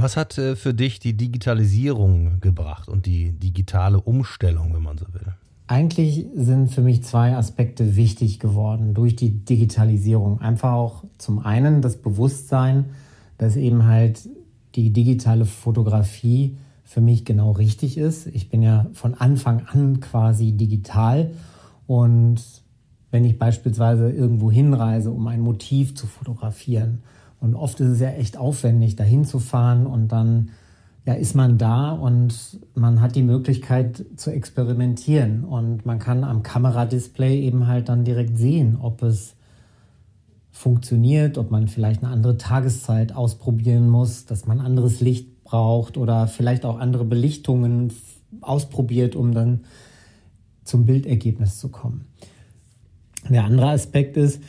Was 0.05 0.17
hat 0.17 0.37
äh, 0.37 0.55
für 0.55 0.75
dich 0.75 0.99
die 0.99 1.17
Digitalisierung 1.17 2.39
gebracht 2.39 2.89
und 2.89 3.07
die 3.07 3.31
digitale 3.31 3.99
Umstellung, 3.99 4.71
wenn 4.75 4.83
man 4.83 4.99
so 4.99 5.07
will? 5.15 5.33
Eigentlich 5.65 6.27
sind 6.35 6.67
für 6.67 6.81
mich 6.81 7.03
zwei 7.03 7.35
Aspekte 7.35 7.95
wichtig 7.95 8.39
geworden 8.39 8.93
durch 8.93 9.15
die 9.15 9.31
Digitalisierung. 9.31 10.41
Einfach 10.41 10.73
auch 10.73 11.05
zum 11.17 11.39
einen 11.39 11.81
das 11.81 11.97
Bewusstsein, 11.97 12.85
dass 13.39 13.55
eben 13.55 13.87
halt 13.87 14.29
die 14.75 14.91
digitale 14.91 15.45
Fotografie 15.45 16.55
für 16.83 17.01
mich 17.01 17.25
genau 17.25 17.53
richtig 17.53 17.97
ist. 17.97 18.27
Ich 18.27 18.51
bin 18.51 18.61
ja 18.61 18.85
von 18.93 19.15
Anfang 19.15 19.65
an 19.65 20.01
quasi 20.01 20.51
digital 20.51 21.31
und 21.87 22.43
wenn 23.09 23.25
ich 23.25 23.39
beispielsweise 23.39 24.11
irgendwo 24.11 24.51
hinreise, 24.51 25.09
um 25.09 25.25
ein 25.25 25.41
Motiv 25.41 25.95
zu 25.95 26.05
fotografieren, 26.05 27.01
und 27.45 27.53
oft 27.55 27.79
ist 27.79 27.89
es 27.89 27.99
ja 27.99 28.09
echt 28.09 28.37
aufwendig, 28.37 28.95
dahin 28.95 29.23
zu 29.23 29.37
fahren 29.39 29.85
und 29.85 30.07
dann 30.07 30.49
ja, 31.05 31.13
ist 31.13 31.35
man 31.35 31.59
da 31.59 31.91
und 31.91 32.59
man 32.73 32.99
hat 32.99 33.15
die 33.15 33.21
Möglichkeit 33.21 34.03
zu 34.15 34.31
experimentieren 34.31 35.43
und 35.43 35.85
man 35.85 35.99
kann 35.99 36.23
am 36.23 36.41
Kameradisplay 36.41 37.39
eben 37.41 37.67
halt 37.67 37.89
dann 37.89 38.03
direkt 38.03 38.39
sehen, 38.39 38.77
ob 38.81 39.03
es 39.03 39.35
funktioniert, 40.51 41.37
ob 41.37 41.51
man 41.51 41.67
vielleicht 41.67 42.03
eine 42.03 42.11
andere 42.11 42.37
Tageszeit 42.37 43.15
ausprobieren 43.15 43.87
muss, 43.87 44.25
dass 44.25 44.47
man 44.47 44.59
anderes 44.59 44.99
Licht 44.99 45.43
braucht 45.43 45.97
oder 45.97 46.27
vielleicht 46.27 46.65
auch 46.65 46.79
andere 46.79 47.05
Belichtungen 47.05 47.93
ausprobiert, 48.41 49.15
um 49.15 49.33
dann 49.35 49.65
zum 50.63 50.85
Bildergebnis 50.87 51.59
zu 51.59 51.69
kommen. 51.69 52.05
Der 53.29 53.43
andere 53.43 53.69
Aspekt 53.69 54.17
ist, 54.17 54.41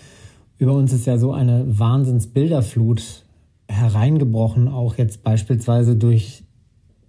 über 0.59 0.73
uns 0.73 0.93
ist 0.93 1.07
ja 1.07 1.19
so 1.19 1.33
eine 1.33 1.79
Wahnsinnsbilderflut 1.79 3.25
hereingebrochen, 3.69 4.69
auch 4.69 4.97
jetzt 4.97 5.23
beispielsweise 5.23 5.97
durch, 5.97 6.45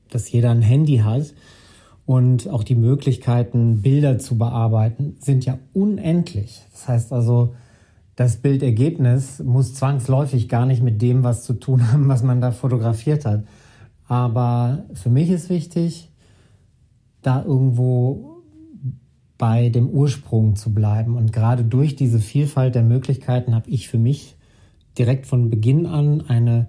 dass 0.10 0.32
jeder 0.32 0.52
ein 0.52 0.62
Handy 0.62 0.98
hat 0.98 1.34
und 2.06 2.50
auch 2.50 2.64
die 2.64 2.76
Möglichkeiten, 2.76 3.82
Bilder 3.82 4.18
zu 4.18 4.38
bearbeiten, 4.38 5.16
sind 5.20 5.46
ja 5.46 5.60
unendlich. 5.74 6.62
Das 6.72 6.88
heißt 6.88 7.14
also, 7.14 7.54
das 8.16 8.38
Bildergebnis 8.38 9.40
muss 9.44 9.76
zwangsläufig 9.76 10.50
gar 10.50 10.66
nicht 10.66 10.82
mit 10.82 11.02
dem 11.02 11.24
was 11.24 11.44
zu 11.44 11.54
tun 11.54 11.92
haben, 11.92 12.08
was 12.08 12.24
man 12.24 12.42
da 12.42 12.52
fotografiert 12.52 13.26
hat. 13.26 13.44
Aber 14.08 14.86
für 14.94 15.10
mich 15.10 15.30
ist 15.30 15.50
wichtig, 15.50 16.10
da 17.22 17.44
irgendwo 17.44 18.37
bei 19.38 19.70
dem 19.70 19.90
Ursprung 19.90 20.56
zu 20.56 20.74
bleiben. 20.74 21.16
Und 21.16 21.32
gerade 21.32 21.64
durch 21.64 21.96
diese 21.96 22.20
Vielfalt 22.20 22.76
der 22.76 22.84
Möglichkeiten 22.84 23.54
habe 23.54 23.70
ich 23.70 23.88
für 23.88 24.00
mich 24.00 24.36
direkt 24.98 25.28
von 25.28 25.50
Beginn 25.50 25.86
an 25.86 26.22
eine 26.28 26.68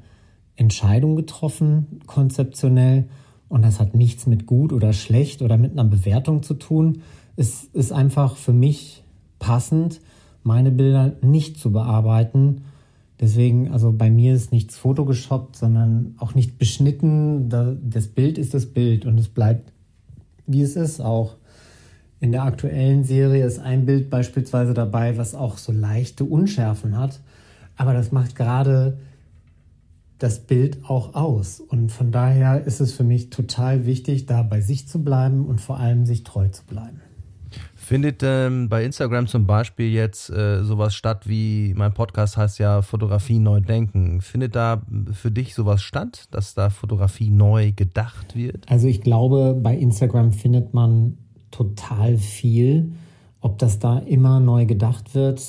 Entscheidung 0.57 1.17
getroffen, 1.17 2.01
konzeptionell. 2.07 3.09
Und 3.49 3.65
das 3.65 3.81
hat 3.81 3.95
nichts 3.95 4.27
mit 4.27 4.47
gut 4.47 4.73
oder 4.73 4.93
schlecht 4.93 5.41
oder 5.41 5.57
mit 5.57 5.73
einer 5.73 5.85
Bewertung 5.85 6.43
zu 6.43 6.55
tun. 6.55 7.03
Es 7.37 7.65
ist 7.65 7.93
einfach 7.93 8.37
für 8.37 8.53
mich 8.53 9.03
passend, 9.39 10.01
meine 10.43 10.71
Bilder 10.71 11.17
nicht 11.23 11.59
zu 11.59 11.73
bearbeiten. 11.73 12.63
Deswegen, 13.21 13.71
also 13.73 13.93
bei 13.93 14.11
mir 14.11 14.35
ist 14.35 14.53
nichts 14.53 14.77
photogeshoppt, 14.77 15.57
sondern 15.57 16.15
auch 16.19 16.35
nicht 16.35 16.59
beschnitten. 16.59 17.49
Das 17.49 18.09
Bild 18.09 18.39
ist 18.39 18.55
das 18.55 18.67
Bild 18.67 19.07
und 19.07 19.19
es 19.19 19.29
bleibt, 19.29 19.73
wie 20.47 20.63
es 20.63 20.77
ist. 20.77 21.01
Auch 21.01 21.37
in 22.21 22.33
der 22.33 22.43
aktuellen 22.43 23.05
Serie 23.05 23.47
ist 23.47 23.59
ein 23.59 23.87
Bild 23.87 24.11
beispielsweise 24.11 24.75
dabei, 24.75 25.17
was 25.17 25.35
auch 25.35 25.57
so 25.57 25.73
leichte 25.73 26.25
Unschärfen 26.25 26.99
hat. 26.99 27.21
Aber 27.77 27.93
das 27.93 28.11
macht 28.11 28.35
gerade 28.35 28.99
das 30.19 30.41
Bild 30.41 30.79
auch 30.85 31.15
aus. 31.15 31.61
Und 31.61 31.93
von 31.93 32.11
daher 32.11 32.65
ist 32.65 32.81
es 32.81 32.93
für 32.93 33.05
mich 33.05 33.31
total 33.31 33.87
wichtig, 33.87 34.27
da 34.27 34.43
bei 34.43 34.61
sich 34.61 34.89
zu 34.89 35.05
bleiben 35.05 35.47
und 35.47 35.61
vor 35.61 35.79
allem 35.79 36.07
sich 36.07 36.25
treu 36.25 36.49
zu 36.49 36.65
bleiben. 36.65 37.01
Findet 37.75 38.23
ähm, 38.23 38.69
bei 38.69 38.85
Instagram 38.85 39.29
zum 39.29 39.47
Beispiel 39.47 39.91
jetzt 39.91 40.29
äh, 40.29 40.63
sowas 40.63 40.95
statt 40.95 41.27
wie, 41.27 41.73
mein 41.75 41.95
Podcast 41.95 42.37
heißt 42.37 42.59
ja 42.59 42.83
Fotografie 42.83 43.39
neu 43.39 43.61
denken. 43.61 44.21
Findet 44.21 44.57
da 44.57 44.83
für 45.13 45.31
dich 45.31 45.55
sowas 45.55 45.81
statt, 45.81 46.25
dass 46.31 46.55
da 46.55 46.69
Fotografie 46.69 47.31
neu 47.31 47.73
gedacht 47.73 48.37
wird? 48.37 48.67
Also 48.69 48.89
ich 48.89 49.01
glaube, 49.01 49.59
bei 49.63 49.75
Instagram 49.75 50.33
findet 50.33 50.75
man 50.75 51.17
total 51.51 52.17
viel. 52.17 52.93
Ob 53.41 53.59
das 53.59 53.79
da 53.79 53.99
immer 53.99 54.41
neu 54.41 54.67
gedacht 54.67 55.15
wird, 55.15 55.43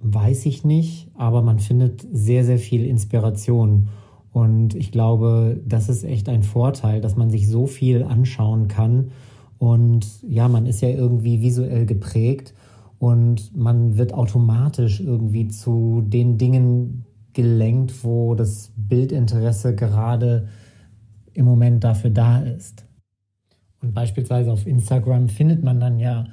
weiß 0.00 0.46
ich 0.46 0.64
nicht, 0.64 1.10
aber 1.14 1.42
man 1.42 1.58
findet 1.58 2.06
sehr, 2.12 2.44
sehr 2.44 2.58
viel 2.58 2.84
Inspiration. 2.84 3.88
Und 4.32 4.74
ich 4.74 4.90
glaube, 4.90 5.60
das 5.66 5.88
ist 5.88 6.04
echt 6.04 6.28
ein 6.28 6.42
Vorteil, 6.42 7.00
dass 7.00 7.16
man 7.16 7.30
sich 7.30 7.48
so 7.48 7.66
viel 7.66 8.02
anschauen 8.02 8.68
kann 8.68 9.10
und 9.58 10.06
ja, 10.28 10.48
man 10.48 10.66
ist 10.66 10.82
ja 10.82 10.90
irgendwie 10.90 11.40
visuell 11.40 11.86
geprägt 11.86 12.52
und 12.98 13.56
man 13.56 13.96
wird 13.96 14.12
automatisch 14.12 15.00
irgendwie 15.00 15.48
zu 15.48 16.02
den 16.06 16.36
Dingen 16.36 17.06
gelenkt, 17.32 18.04
wo 18.04 18.34
das 18.34 18.72
Bildinteresse 18.76 19.74
gerade 19.74 20.48
im 21.32 21.46
Moment 21.46 21.82
dafür 21.82 22.10
da 22.10 22.40
ist. 22.40 22.84
Und 23.84 23.94
beispielsweise 23.94 24.50
auf 24.50 24.66
Instagram 24.66 25.28
findet 25.28 25.62
man 25.62 25.78
dann 25.78 25.98
ja 25.98 26.26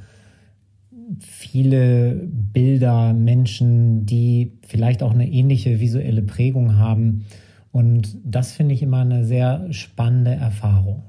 viele 1.20 2.30
Bilder, 2.54 3.14
Menschen, 3.14 4.06
die 4.06 4.54
vielleicht 4.66 5.04
auch 5.04 5.14
eine 5.14 5.30
ähnliche 5.30 5.80
visuelle 5.80 6.22
Prägung 6.22 6.78
haben. 6.78 7.26
Und 7.72 8.18
das 8.24 8.54
finde 8.54 8.74
ich 8.74 8.82
immer 8.82 9.02
eine 9.02 9.26
sehr 9.26 9.68
spannende 9.72 10.32
Erfahrung. 10.32 11.04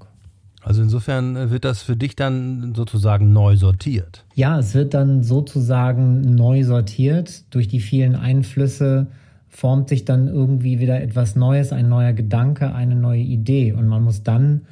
Also 0.60 0.82
insofern 0.82 1.50
wird 1.50 1.64
das 1.64 1.82
für 1.82 1.96
dich 1.96 2.14
dann 2.14 2.74
sozusagen 2.74 3.32
neu 3.32 3.56
sortiert. 3.56 4.24
Ja, 4.34 4.58
es 4.58 4.74
wird 4.74 4.94
dann 4.94 5.22
sozusagen 5.22 6.34
neu 6.34 6.62
sortiert. 6.62 7.52
Durch 7.54 7.66
die 7.66 7.80
vielen 7.80 8.14
Einflüsse 8.14 9.08
formt 9.48 9.88
sich 9.88 10.04
dann 10.04 10.28
irgendwie 10.28 10.78
wieder 10.78 11.00
etwas 11.00 11.34
Neues, 11.34 11.72
ein 11.72 11.88
neuer 11.88 12.12
Gedanke, 12.12 12.72
eine 12.74 12.94
neue 12.94 13.22
Idee. 13.22 13.72
Und 13.72 13.88
man 13.88 14.04
muss 14.04 14.22
dann 14.22 14.62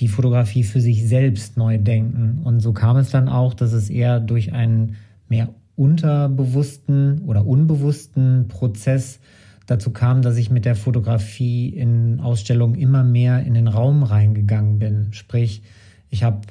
die 0.00 0.08
Fotografie 0.08 0.64
für 0.64 0.80
sich 0.80 1.06
selbst 1.06 1.56
neu 1.56 1.78
denken. 1.78 2.40
Und 2.44 2.60
so 2.60 2.72
kam 2.72 2.96
es 2.96 3.10
dann 3.10 3.28
auch, 3.28 3.54
dass 3.54 3.72
es 3.72 3.90
eher 3.90 4.20
durch 4.20 4.52
einen 4.52 4.96
mehr 5.28 5.54
unterbewussten 5.76 7.22
oder 7.22 7.46
unbewussten 7.46 8.48
Prozess 8.48 9.20
dazu 9.66 9.90
kam, 9.90 10.22
dass 10.22 10.36
ich 10.36 10.50
mit 10.50 10.64
der 10.64 10.76
Fotografie 10.76 11.68
in 11.68 12.20
Ausstellungen 12.20 12.74
immer 12.74 13.02
mehr 13.02 13.42
in 13.44 13.54
den 13.54 13.68
Raum 13.68 14.02
reingegangen 14.02 14.78
bin. 14.78 15.08
Sprich, 15.12 15.62
ich 16.10 16.22
habe 16.22 16.42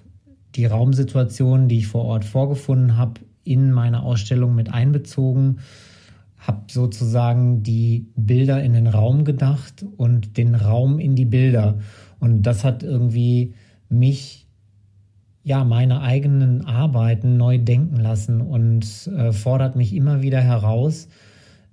die 0.55 0.65
Raumsituation, 0.65 1.67
die 1.67 1.79
ich 1.79 1.87
vor 1.87 2.05
Ort 2.05 2.25
vorgefunden 2.25 2.97
habe, 2.97 3.21
in 3.43 3.71
meine 3.71 4.03
Ausstellung 4.03 4.55
mit 4.55 4.73
einbezogen, 4.73 5.59
habe 6.37 6.63
sozusagen 6.69 7.63
die 7.63 8.07
Bilder 8.15 8.63
in 8.63 8.73
den 8.73 8.87
Raum 8.87 9.23
gedacht 9.25 9.85
und 9.97 10.37
den 10.37 10.55
Raum 10.55 10.99
in 10.99 11.15
die 11.15 11.25
Bilder. 11.25 11.79
Und 12.23 12.43
das 12.43 12.63
hat 12.63 12.83
irgendwie 12.83 13.53
mich, 13.89 14.47
ja, 15.43 15.65
meine 15.65 15.99
eigenen 15.99 16.65
Arbeiten 16.65 17.35
neu 17.35 17.57
denken 17.57 17.97
lassen 17.97 18.39
und 18.39 18.85
äh, 19.07 19.33
fordert 19.33 19.75
mich 19.75 19.93
immer 19.93 20.21
wieder 20.21 20.39
heraus, 20.39 21.09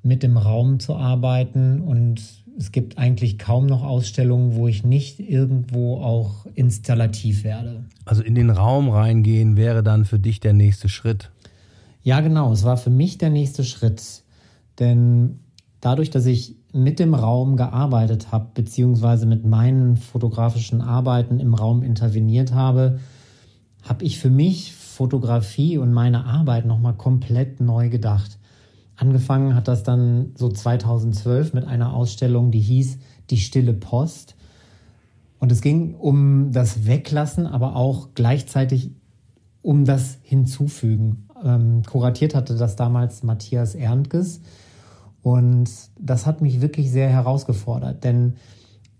mit 0.02 0.25
dem 0.25 0.37
Raum 0.37 0.80
zu 0.80 0.97
arbeiten 0.97 1.80
und 1.80 2.21
es 2.59 2.73
gibt 2.73 2.99
eigentlich 2.99 3.38
kaum 3.38 3.66
noch 3.66 3.85
Ausstellungen, 3.85 4.57
wo 4.57 4.66
ich 4.66 4.83
nicht 4.83 5.21
irgendwo 5.21 5.99
auch 5.99 6.47
installativ 6.57 7.45
werde. 7.45 7.85
Also 8.04 8.25
in 8.25 8.35
den 8.35 8.50
Raum 8.50 8.88
reingehen 8.88 9.57
wäre 9.57 9.85
dann 9.85 10.04
für 10.04 10.19
dich 10.19 10.40
der 10.40 10.52
nächste 10.52 10.88
Schritt. 10.88 11.30
Ja, 12.02 12.23
genau, 12.23 12.52
es 12.52 12.64
war 12.64 12.76
für 12.76 12.90
mich 12.90 13.19
der 13.19 13.30
nächste 13.30 13.62
Schritt. 13.62 14.25
Denn 14.80 15.38
dadurch, 15.81 16.11
dass 16.11 16.27
ich 16.27 16.57
mit 16.73 16.99
dem 16.99 17.15
Raum 17.15 17.57
gearbeitet 17.57 18.33
habe, 18.33 18.49
beziehungsweise 18.55 19.27
mit 19.27 19.45
meinen 19.45 19.97
fotografischen 19.97 20.81
Arbeiten 20.81 21.41
im 21.41 21.55
Raum 21.55 21.83
interveniert 21.83 22.53
habe, 22.53 23.01
habe 23.83 24.05
ich 24.05 24.19
für 24.19 24.31
mich 24.31 24.75
Fotografie 24.75 25.79
und 25.79 25.93
meine 25.93 26.27
Arbeit 26.27 26.67
nochmal 26.67 26.95
komplett 26.95 27.61
neu 27.61 27.89
gedacht. 27.89 28.39
Angefangen 28.97 29.55
hat 29.55 29.67
das 29.67 29.83
dann 29.83 30.33
so 30.37 30.51
2012 30.51 31.55
mit 31.55 31.65
einer 31.65 31.95
Ausstellung, 31.95 32.51
die 32.51 32.61
hieß 32.61 32.99
Die 33.31 33.39
stille 33.39 33.73
Post. 33.73 34.37
Und 35.39 35.51
es 35.51 35.63
ging 35.63 35.95
um 35.95 36.53
das 36.53 36.85
Weglassen, 36.85 37.47
aber 37.47 37.77
auch 37.77 38.09
gleichzeitig 38.15 38.91
um 39.63 39.87
das 39.87 40.19
Hinzufügen. 40.23 41.29
Ähm, 41.43 41.83
kuratiert 41.85 42.35
hatte 42.35 42.57
das 42.57 42.77
damals 42.77 43.23
Matthias 43.23 43.75
Erntges. 43.75 44.43
Und 45.23 45.71
das 45.99 46.27
hat 46.27 46.41
mich 46.41 46.61
wirklich 46.61 46.91
sehr 46.91 47.09
herausgefordert, 47.09 48.05
denn 48.05 48.35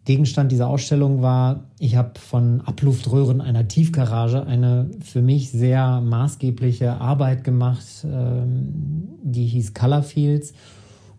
Gegenstand 0.05 0.50
dieser 0.50 0.69
Ausstellung 0.69 1.21
war, 1.21 1.65
ich 1.79 1.95
habe 1.95 2.19
von 2.19 2.62
Abluftröhren 2.62 3.41
einer 3.41 3.69
Tiefgarage 3.69 4.45
eine 4.47 4.91
für 5.00 5.21
mich 5.21 5.50
sehr 5.50 6.00
maßgebliche 6.00 7.00
Arbeit 7.00 7.45
gemacht, 7.45 7.87
ähm, 8.05 9.09
die 9.23 9.47
hieß 9.47 9.75
Colorfields. 9.75 10.55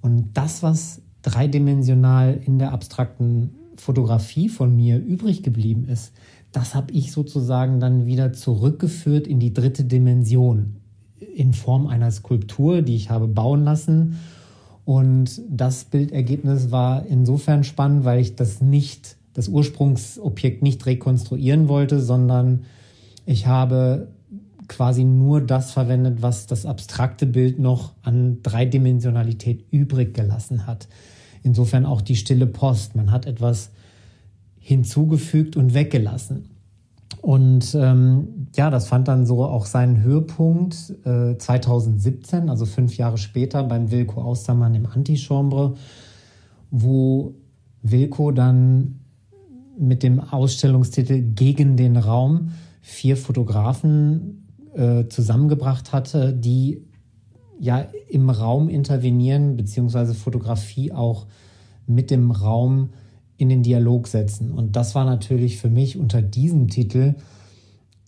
Und 0.02 0.32
das, 0.34 0.64
was 0.64 1.02
dreidimensional 1.22 2.42
in 2.44 2.58
der 2.58 2.72
abstrakten 2.72 3.52
Fotografie 3.78 4.50
von 4.50 4.76
mir 4.76 4.98
übrig 4.98 5.44
geblieben 5.44 5.86
ist, 5.88 6.14
das 6.52 6.76
habe 6.76 6.92
ich 6.92 7.12
sozusagen 7.12 7.80
dann 7.80 8.08
wieder 8.08 8.34
zurückgeführt 8.34 9.28
in 9.28 9.40
die 9.40 9.54
dritte 9.54 9.86
Dimension 9.86 10.78
in 11.36 11.54
Form 11.54 11.88
einer 11.88 12.12
Skulptur, 12.12 12.82
die 12.82 12.96
ich 12.96 13.10
habe 13.10 13.28
bauen 13.28 13.64
lassen. 13.64 14.20
Und 14.86 15.42
das 15.50 15.86
Bildergebnis 15.86 16.72
war 16.72 17.06
insofern 17.06 17.64
spannend, 17.64 18.06
weil 18.06 18.20
ich 18.20 18.36
das 18.36 18.62
nicht, 18.62 19.18
das 19.34 19.48
Ursprungsobjekt 19.48 20.64
nicht 20.64 20.86
rekonstruieren 20.86 21.68
wollte, 21.68 22.00
sondern 22.00 22.64
ich 23.26 23.48
habe 23.48 24.08
quasi 24.68 25.04
nur 25.04 25.42
das 25.42 25.72
verwendet, 25.72 26.22
was 26.22 26.48
das 26.48 26.66
abstrakte 26.66 27.26
Bild 27.26 27.60
noch 27.60 27.94
an 28.04 28.42
Dreidimensionalität 28.42 29.66
übrig 29.70 30.14
gelassen 30.14 30.66
hat. 30.66 30.88
Insofern 31.44 31.86
auch 31.86 32.02
die 32.02 32.16
stille 32.16 32.48
Post. 32.48 32.96
Man 32.96 33.12
hat 33.12 33.26
etwas 33.26 33.72
hinzugefügt 34.60 35.58
und 35.58 35.74
weggelassen. 35.74 36.50
Und 37.22 37.76
ähm, 37.76 38.41
ja, 38.56 38.70
das 38.70 38.88
fand 38.88 39.08
dann 39.08 39.26
so 39.26 39.44
auch 39.46 39.66
seinen 39.66 40.02
Höhepunkt 40.02 40.94
äh, 41.06 41.38
2017, 41.38 42.50
also 42.50 42.66
fünf 42.66 42.98
Jahre 42.98 43.18
später 43.18 43.64
beim 43.64 43.92
Wilco 43.92 44.22
Austermann 44.22 44.76
im 44.76 44.86
Antichambre, 44.86 45.76
wo 46.70 47.36
Wilco 47.82 48.32
dann 48.32 49.00
mit 49.78 50.04
dem 50.04 50.20
Ausstellungstitel 50.20 51.22
Gegen 51.22 51.78
den 51.78 51.96
Raum 51.96 52.52
vier 52.82 53.16
Fotografen 53.16 54.48
äh, 54.74 55.08
zusammengebracht 55.08 55.94
hatte, 55.94 56.34
die 56.34 56.86
ja 57.60 57.86
im 58.10 58.30
Raum 58.30 58.70
intervenieren, 58.70 59.56
beziehungsweise 59.56 60.14
Fotografie 60.14 60.92
auch 60.92 61.28
mit 61.88 62.12
dem 62.12 62.32
Raum 62.32 62.90
in 63.38 63.50
den 63.50 63.64
Dialog 63.64 64.08
setzen. 64.08 64.52
Und 64.52 64.76
das 64.76 64.94
war 64.94 65.06
natürlich 65.06 65.58
für 65.58 65.70
mich 65.70 65.98
unter 65.98 66.22
diesem 66.22 66.68
Titel 66.68 67.16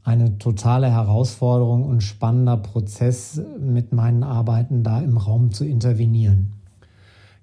eine 0.03 0.37
totale 0.37 0.91
Herausforderung 0.91 1.83
und 1.83 2.01
spannender 2.01 2.57
Prozess 2.57 3.41
mit 3.59 3.93
meinen 3.93 4.23
Arbeiten 4.23 4.83
da 4.83 5.01
im 5.01 5.17
Raum 5.17 5.51
zu 5.51 5.65
intervenieren. 5.65 6.53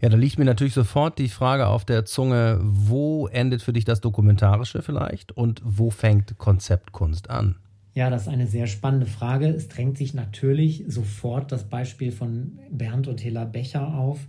Ja, 0.00 0.08
da 0.08 0.16
liegt 0.16 0.38
mir 0.38 0.46
natürlich 0.46 0.74
sofort 0.74 1.18
die 1.18 1.28
Frage 1.28 1.66
auf 1.66 1.84
der 1.84 2.06
Zunge, 2.06 2.58
wo 2.62 3.26
endet 3.28 3.62
für 3.62 3.72
dich 3.72 3.84
das 3.84 4.00
Dokumentarische 4.00 4.82
vielleicht 4.82 5.32
und 5.32 5.60
wo 5.64 5.90
fängt 5.90 6.38
Konzeptkunst 6.38 7.28
an? 7.28 7.56
Ja, 7.92 8.08
das 8.08 8.22
ist 8.22 8.28
eine 8.28 8.46
sehr 8.46 8.66
spannende 8.66 9.06
Frage. 9.06 9.48
Es 9.48 9.68
drängt 9.68 9.98
sich 9.98 10.14
natürlich 10.14 10.84
sofort 10.86 11.52
das 11.52 11.64
Beispiel 11.64 12.12
von 12.12 12.58
Bernd 12.70 13.08
und 13.08 13.20
Hilla 13.20 13.44
Becher 13.44 13.94
auf, 13.94 14.26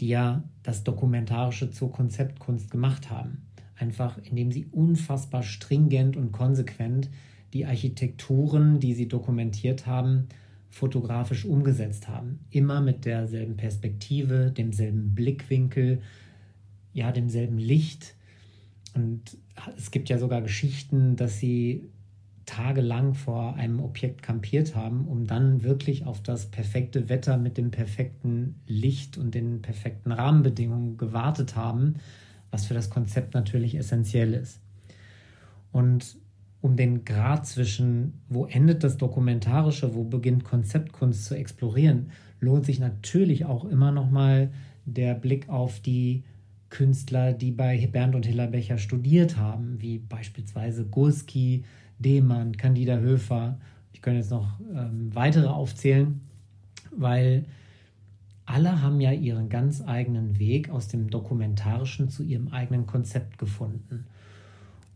die 0.00 0.08
ja 0.08 0.42
das 0.62 0.84
Dokumentarische 0.84 1.70
zur 1.70 1.92
Konzeptkunst 1.92 2.70
gemacht 2.70 3.10
haben. 3.10 3.46
Einfach 3.76 4.18
indem 4.18 4.50
sie 4.50 4.66
unfassbar 4.66 5.42
stringent 5.44 6.16
und 6.16 6.32
konsequent 6.32 7.08
die 7.52 7.66
Architekturen, 7.66 8.80
die 8.80 8.94
sie 8.94 9.08
dokumentiert 9.08 9.86
haben, 9.86 10.28
fotografisch 10.70 11.44
umgesetzt 11.44 12.08
haben. 12.08 12.40
Immer 12.50 12.80
mit 12.80 13.04
derselben 13.04 13.56
Perspektive, 13.56 14.52
demselben 14.52 15.14
Blickwinkel, 15.14 16.00
ja, 16.92 17.10
demselben 17.12 17.58
Licht. 17.58 18.14
Und 18.94 19.38
es 19.76 19.90
gibt 19.90 20.08
ja 20.08 20.18
sogar 20.18 20.42
Geschichten, 20.42 21.16
dass 21.16 21.38
sie 21.38 21.88
tagelang 22.48 23.12
vor 23.12 23.56
einem 23.56 23.80
Objekt 23.80 24.22
kampiert 24.22 24.74
haben, 24.74 25.06
um 25.06 25.26
dann 25.26 25.62
wirklich 25.62 26.06
auf 26.06 26.22
das 26.22 26.46
perfekte 26.46 27.10
Wetter 27.10 27.36
mit 27.36 27.58
dem 27.58 27.70
perfekten 27.70 28.60
Licht 28.66 29.18
und 29.18 29.34
den 29.34 29.60
perfekten 29.60 30.12
Rahmenbedingungen 30.12 30.96
gewartet 30.96 31.56
haben, 31.56 31.96
was 32.50 32.64
für 32.64 32.72
das 32.72 32.88
Konzept 32.88 33.34
natürlich 33.34 33.76
essentiell 33.76 34.32
ist. 34.32 34.60
Und 35.72 36.16
um 36.60 36.76
den 36.76 37.04
Grad 37.04 37.46
zwischen, 37.46 38.14
wo 38.28 38.46
endet 38.46 38.82
das 38.82 38.96
Dokumentarische, 38.96 39.94
wo 39.94 40.04
beginnt 40.04 40.44
Konzeptkunst 40.44 41.24
zu 41.24 41.36
explorieren, 41.36 42.10
lohnt 42.40 42.66
sich 42.66 42.80
natürlich 42.80 43.44
auch 43.44 43.64
immer 43.64 43.92
noch 43.92 44.10
mal 44.10 44.50
der 44.84 45.14
Blick 45.14 45.48
auf 45.48 45.80
die 45.80 46.24
Künstler, 46.70 47.32
die 47.32 47.50
bei 47.50 47.86
Bernd 47.86 48.14
und 48.14 48.26
Hiller 48.26 48.48
Becher 48.48 48.78
studiert 48.78 49.36
haben, 49.36 49.80
wie 49.80 49.98
beispielsweise 49.98 50.84
Gurski, 50.84 51.64
Demann, 51.98 52.56
Candida 52.56 52.98
Höfer. 52.98 53.58
Ich 53.92 54.02
könnte 54.02 54.18
jetzt 54.18 54.30
noch 54.30 54.60
ähm, 54.74 55.14
weitere 55.14 55.46
aufzählen, 55.46 56.20
weil 56.90 57.46
alle 58.44 58.82
haben 58.82 59.00
ja 59.00 59.12
ihren 59.12 59.48
ganz 59.48 59.82
eigenen 59.86 60.38
Weg 60.38 60.70
aus 60.70 60.88
dem 60.88 61.10
Dokumentarischen 61.10 62.08
zu 62.08 62.22
ihrem 62.22 62.48
eigenen 62.48 62.86
Konzept 62.86 63.38
gefunden. 63.38 64.06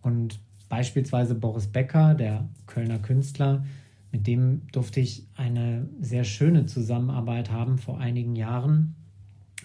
Und 0.00 0.40
beispielsweise 0.72 1.34
Boris 1.34 1.66
Becker, 1.66 2.14
der 2.14 2.48
Kölner 2.66 2.98
Künstler, 2.98 3.62
mit 4.10 4.26
dem 4.26 4.62
durfte 4.72 5.00
ich 5.00 5.26
eine 5.36 5.86
sehr 6.00 6.24
schöne 6.24 6.64
Zusammenarbeit 6.64 7.50
haben 7.50 7.76
vor 7.76 8.00
einigen 8.00 8.36
Jahren. 8.36 8.94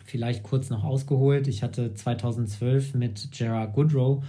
Vielleicht 0.04 0.44
kurz 0.44 0.70
noch 0.70 0.84
ausgeholt. 0.84 1.48
Ich 1.48 1.64
hatte 1.64 1.94
2012 1.94 2.94
mit 2.94 3.30
Gerard 3.32 3.74
Goodrow 3.74 4.22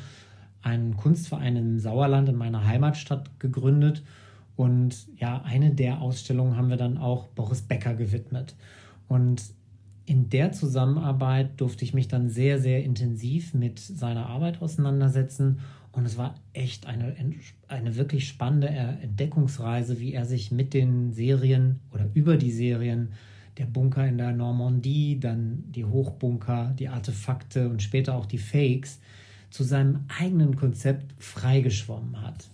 einen 0.63 0.97
Kunstverein 0.97 1.57
im 1.57 1.81
Sauerland 1.81 2.29
in 2.29 2.37
meiner 2.37 2.65
Heimatstadt 2.65 3.41
gegründet. 3.41 4.05
Und 4.55 5.09
ja, 5.17 5.43
eine 5.43 5.75
der 5.75 6.01
Ausstellungen 6.01 6.57
haben 6.57 6.71
wir 6.71 6.77
dann 6.77 6.97
auch 6.97 7.27
Boris 7.27 7.63
Becker 7.63 7.95
gewidmet. 7.95 8.55
Und 9.09 9.43
in 10.07 10.31
der 10.31 10.53
Zusammenarbeit 10.53 11.61
durfte 11.61 11.85
ich 11.85 11.93
mich 11.93 12.07
dann 12.07 12.29
sehr, 12.29 12.61
sehr 12.61 12.85
intensiv 12.85 13.53
mit 13.53 13.81
seiner 13.81 14.27
Arbeit 14.27 14.63
auseinandersetzen. 14.63 15.59
Und 15.93 16.05
es 16.05 16.17
war 16.17 16.35
echt 16.53 16.87
eine, 16.87 17.15
eine 17.67 17.97
wirklich 17.97 18.29
spannende 18.29 18.69
Entdeckungsreise, 18.69 20.01
wie 20.01 20.13
er 20.13 20.27
sich 20.27 20.53
mit 20.53 20.75
den 20.75 21.13
Serien 21.13 21.81
oder 21.93 22.09
über 22.15 22.37
die 22.37 22.53
Serien 22.53 23.13
der 23.57 23.67
Bunker 23.67 24.07
in 24.07 24.19
der 24.19 24.33
Normandie, 24.33 25.19
dann 25.19 25.65
die 25.73 25.85
Hochbunker, 25.85 26.75
die 26.79 26.89
Artefakte 26.89 27.69
und 27.69 27.83
später 27.83 28.15
auch 28.15 28.27
die 28.27 28.39
Fakes 28.39 29.01
zu 29.51 29.65
seinem 29.65 30.05
eigenen 30.21 30.57
Konzept 30.57 31.15
freigeschwommen 31.19 32.23
hat. 32.23 32.51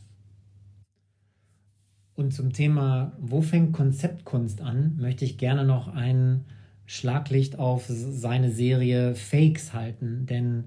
Und 2.15 2.33
zum 2.33 2.53
Thema, 2.53 3.13
wo 3.19 3.43
fängt 3.43 3.73
Konzeptkunst 3.73 4.61
an, 4.61 4.97
möchte 4.97 5.25
ich 5.25 5.37
gerne 5.37 5.65
noch 5.65 5.89
ein 5.89 6.45
Schlaglicht 6.87 7.59
auf 7.59 7.87
seine 7.89 8.51
Serie 8.51 9.15
Fakes 9.15 9.73
halten. 9.73 10.27
Denn 10.27 10.65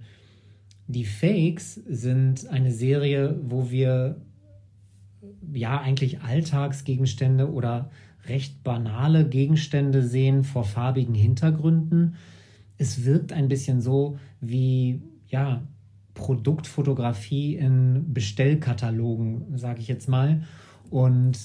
die 0.88 1.06
Fakes 1.06 1.76
sind 1.76 2.48
eine 2.48 2.72
Serie, 2.72 3.40
wo 3.44 3.70
wir 3.70 4.22
ja 5.52 5.80
eigentlich 5.82 6.22
Alltagsgegenstände 6.22 7.52
oder 7.52 7.92
recht 8.28 8.64
banale 8.64 9.28
Gegenstände 9.28 10.04
sehen 10.04 10.44
vor 10.44 10.64
farbigen 10.64 11.16
Hintergründen. 11.16 12.16
Es 12.78 13.06
wirkt 13.06 13.34
ein 13.34 13.48
bisschen 13.48 13.82
so 13.82 14.18
wie 14.42 15.02
ja 15.28 15.62
Produktfotografie 16.14 17.56
in 17.56 18.14
Bestellkatalogen, 18.14 19.58
sage 19.58 19.82
ich 19.82 19.88
jetzt 19.88 20.08
mal. 20.08 20.44
Und 20.90 21.38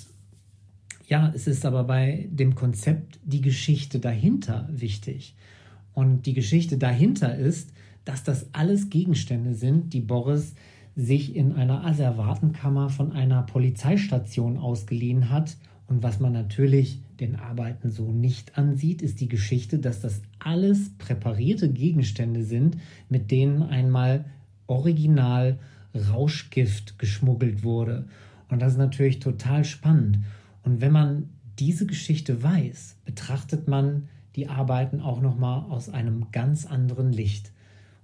ja, 1.08 1.32
es 1.34 1.46
ist 1.46 1.66
aber 1.66 1.84
bei 1.84 2.28
dem 2.30 2.54
Konzept 2.54 3.18
die 3.24 3.40
Geschichte 3.40 3.98
dahinter 3.98 4.68
wichtig. 4.70 5.34
Und 5.92 6.26
die 6.26 6.32
Geschichte 6.32 6.78
dahinter 6.78 7.36
ist, 7.36 7.72
dass 8.04 8.24
das 8.24 8.52
alles 8.52 8.90
Gegenstände 8.90 9.54
sind, 9.54 9.92
die 9.92 10.00
Boris 10.00 10.54
sich 10.94 11.34
in 11.36 11.52
einer 11.52 11.84
Asservatenkammer 11.84 12.90
von 12.90 13.12
einer 13.12 13.42
Polizeistation 13.42 14.58
ausgeliehen 14.58 15.30
hat. 15.30 15.56
Und 15.86 16.02
was 16.02 16.20
man 16.20 16.32
natürlich 16.32 17.00
den 17.20 17.36
Arbeiten 17.36 17.90
so 17.90 18.10
nicht 18.10 18.58
ansieht, 18.58 19.02
ist 19.02 19.20
die 19.20 19.28
Geschichte, 19.28 19.78
dass 19.78 20.00
das 20.00 20.22
alles 20.38 20.90
präparierte 20.98 21.70
Gegenstände 21.70 22.44
sind, 22.44 22.76
mit 23.08 23.30
denen 23.30 23.62
einmal 23.62 24.24
Original 24.66 25.58
Rauschgift 25.94 26.98
geschmuggelt 26.98 27.62
wurde. 27.62 28.06
Und 28.48 28.60
das 28.60 28.72
ist 28.72 28.78
natürlich 28.78 29.20
total 29.20 29.64
spannend. 29.64 30.18
Und 30.62 30.80
wenn 30.80 30.92
man 30.92 31.30
diese 31.58 31.86
Geschichte 31.86 32.42
weiß, 32.42 32.96
betrachtet 33.04 33.68
man 33.68 34.08
die 34.36 34.48
Arbeiten 34.48 35.00
auch 35.00 35.20
noch 35.20 35.38
mal 35.38 35.66
aus 35.70 35.88
einem 35.88 36.26
ganz 36.32 36.64
anderen 36.66 37.12
Licht. 37.12 37.52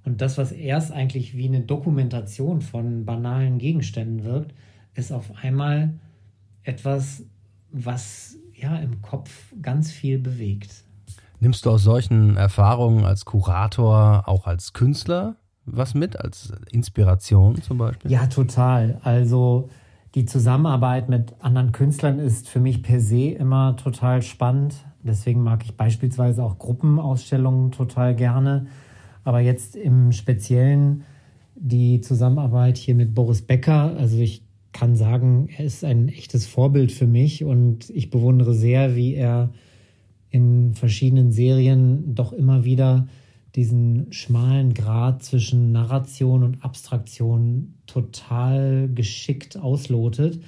Und 0.08 0.22
das, 0.22 0.38
was 0.38 0.52
erst 0.52 0.90
eigentlich 0.90 1.36
wie 1.36 1.46
eine 1.48 1.60
Dokumentation 1.60 2.62
von 2.62 3.04
banalen 3.04 3.58
Gegenständen 3.58 4.24
wirkt, 4.24 4.54
ist 4.94 5.12
auf 5.12 5.30
einmal 5.42 5.92
etwas, 6.62 7.24
was 7.70 8.36
ja 8.54 8.76
im 8.76 9.02
Kopf 9.02 9.30
ganz 9.60 9.92
viel 9.92 10.18
bewegt. 10.18 10.82
Nimmst 11.40 11.66
du 11.66 11.70
aus 11.70 11.82
solchen 11.82 12.38
Erfahrungen 12.38 13.04
als 13.04 13.26
Kurator, 13.26 14.22
auch 14.26 14.46
als 14.46 14.72
Künstler 14.72 15.36
was 15.66 15.92
mit, 15.92 16.18
als 16.18 16.54
Inspiration 16.72 17.60
zum 17.60 17.76
Beispiel? 17.76 18.10
Ja, 18.10 18.28
total. 18.28 19.02
Also 19.04 19.68
die 20.14 20.24
Zusammenarbeit 20.24 21.10
mit 21.10 21.34
anderen 21.40 21.72
Künstlern 21.72 22.18
ist 22.18 22.48
für 22.48 22.60
mich 22.60 22.82
per 22.82 23.00
se 23.00 23.28
immer 23.28 23.76
total 23.76 24.22
spannend. 24.22 24.74
Deswegen 25.02 25.42
mag 25.42 25.64
ich 25.64 25.76
beispielsweise 25.76 26.42
auch 26.42 26.58
Gruppenausstellungen 26.58 27.72
total 27.72 28.16
gerne. 28.16 28.68
Aber 29.28 29.40
jetzt 29.40 29.76
im 29.76 30.10
Speziellen 30.12 31.04
die 31.54 32.00
Zusammenarbeit 32.00 32.78
hier 32.78 32.94
mit 32.94 33.14
Boris 33.14 33.42
Becker. 33.42 33.94
Also 33.98 34.16
ich 34.16 34.42
kann 34.72 34.96
sagen, 34.96 35.50
er 35.54 35.66
ist 35.66 35.84
ein 35.84 36.08
echtes 36.08 36.46
Vorbild 36.46 36.90
für 36.92 37.06
mich 37.06 37.44
und 37.44 37.90
ich 37.90 38.08
bewundere 38.08 38.54
sehr, 38.54 38.96
wie 38.96 39.12
er 39.12 39.50
in 40.30 40.72
verschiedenen 40.72 41.30
Serien 41.30 42.14
doch 42.14 42.32
immer 42.32 42.64
wieder 42.64 43.06
diesen 43.54 44.10
schmalen 44.14 44.72
Grad 44.72 45.22
zwischen 45.22 45.72
Narration 45.72 46.42
und 46.42 46.64
Abstraktion 46.64 47.74
total 47.86 48.88
geschickt 48.94 49.58
auslotet. 49.58 50.40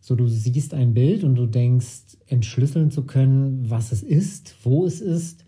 So 0.00 0.16
du 0.16 0.26
siehst 0.26 0.74
ein 0.74 0.94
Bild 0.94 1.22
und 1.22 1.36
du 1.36 1.46
denkst, 1.46 2.16
entschlüsseln 2.26 2.90
zu 2.90 3.04
können, 3.04 3.70
was 3.70 3.92
es 3.92 4.02
ist, 4.02 4.56
wo 4.64 4.84
es 4.84 5.00
ist. 5.00 5.44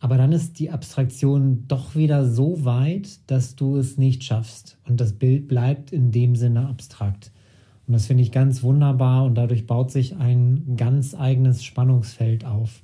Aber 0.00 0.16
dann 0.16 0.32
ist 0.32 0.60
die 0.60 0.70
Abstraktion 0.70 1.64
doch 1.66 1.96
wieder 1.96 2.24
so 2.24 2.64
weit, 2.64 3.18
dass 3.30 3.56
du 3.56 3.76
es 3.76 3.98
nicht 3.98 4.22
schaffst. 4.22 4.78
Und 4.86 5.00
das 5.00 5.12
Bild 5.12 5.48
bleibt 5.48 5.92
in 5.92 6.12
dem 6.12 6.36
Sinne 6.36 6.68
abstrakt. 6.68 7.32
Und 7.86 7.94
das 7.94 8.06
finde 8.06 8.22
ich 8.22 8.30
ganz 8.30 8.62
wunderbar 8.62 9.24
und 9.24 9.34
dadurch 9.34 9.66
baut 9.66 9.90
sich 9.90 10.16
ein 10.16 10.76
ganz 10.76 11.14
eigenes 11.14 11.64
Spannungsfeld 11.64 12.44
auf. 12.44 12.82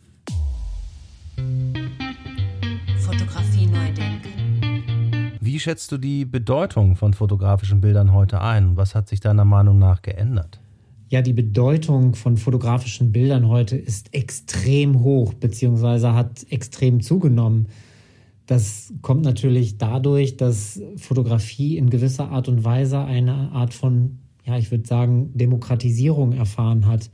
Fotografie 2.98 3.66
neu 3.66 3.92
denken. 3.92 5.32
Wie 5.40 5.60
schätzt 5.60 5.92
du 5.92 5.98
die 5.98 6.24
Bedeutung 6.24 6.96
von 6.96 7.12
fotografischen 7.12 7.80
Bildern 7.80 8.12
heute 8.12 8.40
ein 8.40 8.68
und 8.68 8.76
was 8.76 8.94
hat 8.94 9.08
sich 9.08 9.20
deiner 9.20 9.44
Meinung 9.44 9.78
nach 9.78 10.02
geändert? 10.02 10.63
Ja, 11.14 11.22
die 11.22 11.32
Bedeutung 11.32 12.16
von 12.16 12.36
fotografischen 12.36 13.12
Bildern 13.12 13.46
heute 13.46 13.76
ist 13.76 14.12
extrem 14.12 15.04
hoch, 15.04 15.32
beziehungsweise 15.32 16.12
hat 16.12 16.44
extrem 16.50 17.02
zugenommen. 17.02 17.68
Das 18.46 18.92
kommt 19.00 19.22
natürlich 19.22 19.78
dadurch, 19.78 20.36
dass 20.36 20.82
Fotografie 20.96 21.76
in 21.76 21.88
gewisser 21.88 22.30
Art 22.30 22.48
und 22.48 22.64
Weise 22.64 22.98
eine 22.98 23.52
Art 23.52 23.74
von, 23.74 24.18
ja, 24.44 24.58
ich 24.58 24.72
würde 24.72 24.88
sagen, 24.88 25.30
Demokratisierung 25.34 26.32
erfahren 26.32 26.84
hat. 26.88 27.12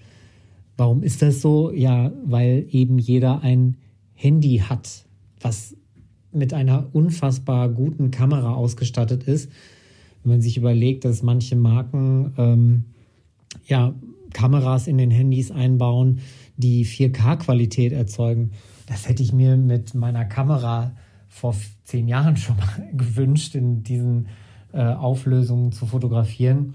Warum 0.78 1.02
ist 1.02 1.20
das 1.20 1.42
so? 1.42 1.70
Ja, 1.70 2.10
weil 2.24 2.64
eben 2.70 2.98
jeder 2.98 3.42
ein 3.42 3.76
Handy 4.14 4.62
hat, 4.66 5.04
was 5.42 5.76
mit 6.32 6.54
einer 6.54 6.88
unfassbar 6.94 7.68
guten 7.68 8.10
Kamera 8.10 8.54
ausgestattet 8.54 9.24
ist. 9.24 9.50
Wenn 10.22 10.32
man 10.32 10.40
sich 10.40 10.56
überlegt, 10.56 11.04
dass 11.04 11.22
manche 11.22 11.54
Marken 11.54 12.32
ähm, 12.38 12.84
ja, 13.66 13.94
Kameras 14.32 14.86
in 14.86 14.98
den 14.98 15.10
Handys 15.10 15.50
einbauen, 15.50 16.20
die 16.56 16.84
4K-Qualität 16.84 17.92
erzeugen. 17.92 18.52
Das 18.86 19.08
hätte 19.08 19.22
ich 19.22 19.32
mir 19.32 19.56
mit 19.56 19.94
meiner 19.94 20.24
Kamera 20.24 20.92
vor 21.28 21.54
zehn 21.84 22.08
Jahren 22.08 22.36
schon 22.36 22.56
mal 22.56 22.90
gewünscht, 22.92 23.54
in 23.54 23.82
diesen 23.82 24.28
äh, 24.72 24.82
Auflösungen 24.82 25.72
zu 25.72 25.86
fotografieren. 25.86 26.74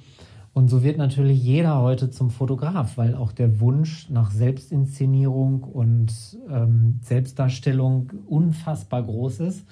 Und 0.54 0.70
so 0.70 0.84
wird 0.84 0.98
natürlich 0.98 1.44
jeder 1.44 1.82
heute 1.82 2.10
zum 2.10 2.30
Fotograf, 2.30 2.98
weil 2.98 3.14
auch 3.16 3.34
der 3.34 3.60
Wunsch 3.60 4.10
nach 4.10 4.32
Selbstinszenierung 4.32 5.64
und 5.64 6.14
ähm, 6.50 7.00
Selbstdarstellung 7.02 8.14
unfassbar 8.26 9.04
groß 9.04 9.42
ist. 9.42 9.66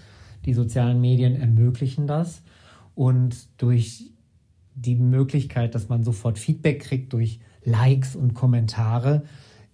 Die 0.45 0.53
sozialen 0.53 0.99
Medien 0.99 1.37
ermöglichen 1.37 2.05
das. 2.05 2.43
Und 2.95 3.47
durch 3.61 4.12
die 4.75 4.95
Möglichkeit, 4.95 5.75
dass 5.75 5.89
man 5.89 6.03
sofort 6.03 6.39
Feedback 6.39 6.81
kriegt 6.81 7.13
durch 7.13 7.39
Likes 7.63 8.15
und 8.15 8.33
Kommentare, 8.33 9.23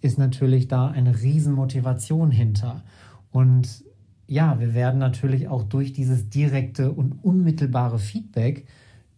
ist 0.01 0.17
natürlich 0.17 0.67
da 0.67 0.87
eine 0.87 1.21
Riesenmotivation 1.21 2.31
hinter. 2.31 2.83
Und 3.31 3.83
ja, 4.27 4.59
wir 4.59 4.73
werden 4.73 4.99
natürlich 4.99 5.47
auch 5.47 5.63
durch 5.63 5.93
dieses 5.93 6.29
direkte 6.29 6.91
und 6.91 7.23
unmittelbare 7.23 7.99
Feedback 7.99 8.65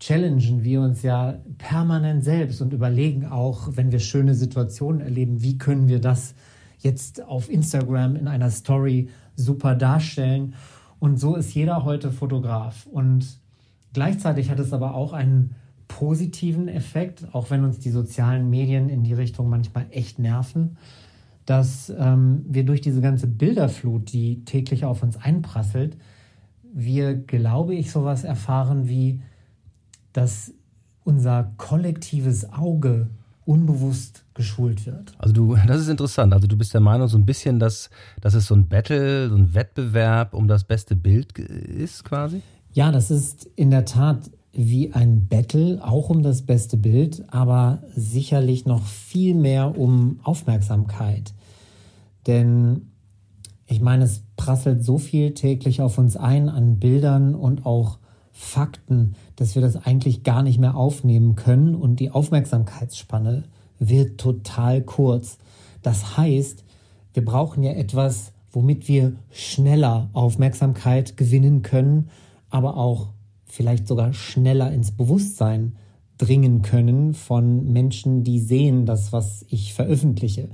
challengen 0.02 0.64
wir 0.64 0.82
uns 0.82 1.04
ja 1.04 1.40
permanent 1.60 2.24
selbst 2.24 2.60
und 2.62 2.74
überlegen 2.74 3.26
auch, 3.26 3.70
wenn 3.76 3.92
wir 3.92 4.00
schöne 4.00 4.34
Situationen 4.34 5.00
erleben, 5.00 5.44
wie 5.44 5.60
können 5.60 5.88
wir 5.88 6.02
das 6.02 6.34
jetzt 6.80 7.22
auf 7.24 7.52
Instagram 7.52 8.16
in 8.16 8.28
einer 8.28 8.50
Story 8.50 9.10
super 9.36 9.76
darstellen. 9.76 10.56
Und 11.00 11.20
so 11.20 11.36
ist 11.36 11.54
jeder 11.54 11.84
heute 11.84 12.12
Fotograf. 12.12 12.88
Und 12.88 13.40
gleichzeitig 13.94 14.50
hat 14.50 14.60
es 14.60 14.74
aber 14.74 14.96
auch 14.96 15.14
einen 15.14 15.56
positiven 16.00 16.68
Effekt, 16.70 17.28
auch 17.34 17.50
wenn 17.50 17.66
uns 17.66 17.80
die 17.80 17.90
sozialen 17.90 18.50
Medien 18.50 18.90
in 18.90 19.04
die 19.04 19.14
Richtung 19.14 19.50
manchmal 19.50 19.86
echt 19.92 20.20
nerven, 20.20 20.78
dass 21.46 21.92
ähm, 21.98 22.46
wir 22.48 22.64
durch 22.64 22.80
diese 22.80 23.02
ganze 23.02 23.28
Bilderflut, 23.28 24.14
die 24.14 24.46
täglich 24.46 24.86
auf 24.86 25.04
uns 25.04 25.18
einprasselt, 25.18 25.98
wir, 26.74 27.16
glaube 27.16 27.76
ich, 27.76 27.92
sowas 27.92 28.24
erfahren 28.24 28.88
wie, 28.88 29.22
dass 30.14 30.54
unser 31.04 31.52
kollektives 31.58 32.54
Auge 32.54 33.10
unbewusst 33.46 34.24
geschult 34.34 34.86
wird. 34.86 35.14
Also 35.18 35.34
du, 35.34 35.56
das 35.68 35.82
ist 35.82 35.90
interessant. 35.90 36.34
Also 36.34 36.48
du 36.48 36.56
bist 36.56 36.74
der 36.74 36.82
Meinung 36.82 37.10
so 37.10 37.18
ein 37.18 37.26
bisschen, 37.26 37.60
dass, 37.60 37.90
dass 38.22 38.34
es 38.34 38.46
so 38.46 38.56
ein 38.56 38.68
Battle, 38.70 39.30
so 39.30 39.36
ein 39.36 39.54
Wettbewerb 39.54 40.34
um 40.34 40.48
das 40.48 40.64
beste 40.64 40.96
Bild 40.96 41.38
ist 41.38 42.06
quasi? 42.06 42.42
Ja, 42.72 42.94
das 42.94 43.12
ist 43.12 43.50
in 43.58 43.72
der 43.72 43.84
Tat 43.84 44.32
wie 44.54 44.94
ein 44.94 45.28
Battle, 45.28 45.80
auch 45.84 46.10
um 46.10 46.24
das 46.24 46.42
beste 46.42 46.78
Bild, 46.78 47.24
aber 47.30 47.84
sicherlich 47.96 48.66
noch 48.66 48.86
viel 48.86 49.34
mehr 49.34 49.78
um 49.78 50.20
Aufmerksamkeit. 50.24 51.34
Denn 52.28 52.92
ich 53.66 53.80
meine, 53.80 54.04
es 54.04 54.24
prasselt 54.36 54.84
so 54.84 54.98
viel 54.98 55.34
täglich 55.34 55.82
auf 55.82 55.98
uns 55.98 56.18
ein 56.18 56.50
an 56.50 56.80
Bildern 56.80 57.36
und 57.36 57.66
auch 57.66 58.00
Fakten, 58.34 59.16
dass 59.38 59.56
wir 59.56 59.62
das 59.62 59.78
eigentlich 59.78 60.24
gar 60.24 60.44
nicht 60.44 60.60
mehr 60.60 60.76
aufnehmen 60.76 61.36
können 61.36 61.76
und 61.76 62.00
die 62.00 62.12
Aufmerksamkeitsspanne 62.12 63.44
wird 63.80 64.20
total 64.20 64.82
kurz. 64.82 65.38
Das 65.82 66.18
heißt, 66.18 66.64
wir 67.14 67.24
brauchen 67.24 67.64
ja 67.64 67.72
etwas, 67.72 68.34
womit 68.52 68.88
wir 68.88 69.14
schneller 69.32 70.10
Aufmerksamkeit 70.14 71.16
gewinnen 71.16 71.62
können, 71.62 72.10
aber 72.50 72.78
auch 72.78 73.14
vielleicht 73.52 73.88
sogar 73.88 74.14
schneller 74.14 74.72
ins 74.72 74.92
Bewusstsein 74.92 75.74
dringen 76.18 76.62
können 76.62 77.14
von 77.14 77.72
Menschen, 77.72 78.24
die 78.24 78.40
sehen 78.40 78.86
das, 78.86 79.12
was 79.12 79.46
ich 79.50 79.74
veröffentliche. 79.74 80.50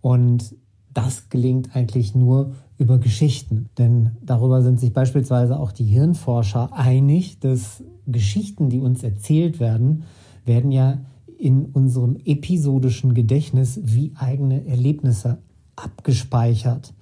Und 0.00 0.54
das 0.94 1.28
gelingt 1.28 1.74
eigentlich 1.74 2.14
nur 2.14 2.54
über 2.78 2.98
Geschichten. 2.98 3.68
Denn 3.78 4.12
darüber 4.24 4.62
sind 4.62 4.80
sich 4.80 4.92
beispielsweise 4.92 5.58
auch 5.58 5.72
die 5.72 5.84
Hirnforscher 5.84 6.72
einig, 6.72 7.38
dass 7.40 7.82
Geschichten, 8.06 8.68
die 8.68 8.80
uns 8.80 9.02
erzählt 9.02 9.60
werden, 9.60 10.04
werden 10.44 10.72
ja 10.72 10.98
in 11.38 11.66
unserem 11.66 12.16
episodischen 12.24 13.14
Gedächtnis 13.14 13.80
wie 13.82 14.12
eigene 14.16 14.66
Erlebnisse 14.66 15.38
abgespeichert. 15.76 16.94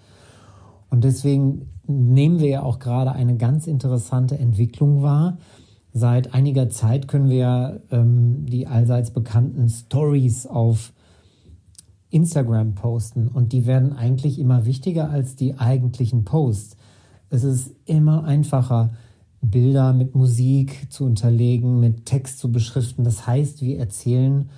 Und 0.88 1.04
deswegen 1.04 1.66
nehmen 1.90 2.40
wir 2.40 2.48
ja 2.48 2.62
auch 2.62 2.78
gerade 2.78 3.12
eine 3.12 3.36
ganz 3.36 3.66
interessante 3.66 4.38
Entwicklung 4.38 5.02
wahr. 5.02 5.38
Seit 5.92 6.34
einiger 6.34 6.68
Zeit 6.70 7.08
können 7.08 7.28
wir 7.28 7.82
ähm, 7.90 8.46
die 8.46 8.66
allseits 8.66 9.10
bekannten 9.10 9.68
Stories 9.68 10.46
auf 10.46 10.92
Instagram 12.10 12.74
posten 12.74 13.28
und 13.28 13.52
die 13.52 13.66
werden 13.66 13.92
eigentlich 13.92 14.38
immer 14.38 14.66
wichtiger 14.66 15.10
als 15.10 15.36
die 15.36 15.58
eigentlichen 15.58 16.24
Posts. 16.24 16.76
Es 17.28 17.44
ist 17.44 17.74
immer 17.86 18.24
einfacher, 18.24 18.90
Bilder 19.42 19.92
mit 19.92 20.14
Musik 20.14 20.92
zu 20.92 21.04
unterlegen, 21.04 21.80
mit 21.80 22.04
Text 22.04 22.38
zu 22.38 22.52
beschriften. 22.52 23.04
Das 23.04 23.26
heißt, 23.26 23.62
wir 23.62 23.78
erzählen 23.78 24.50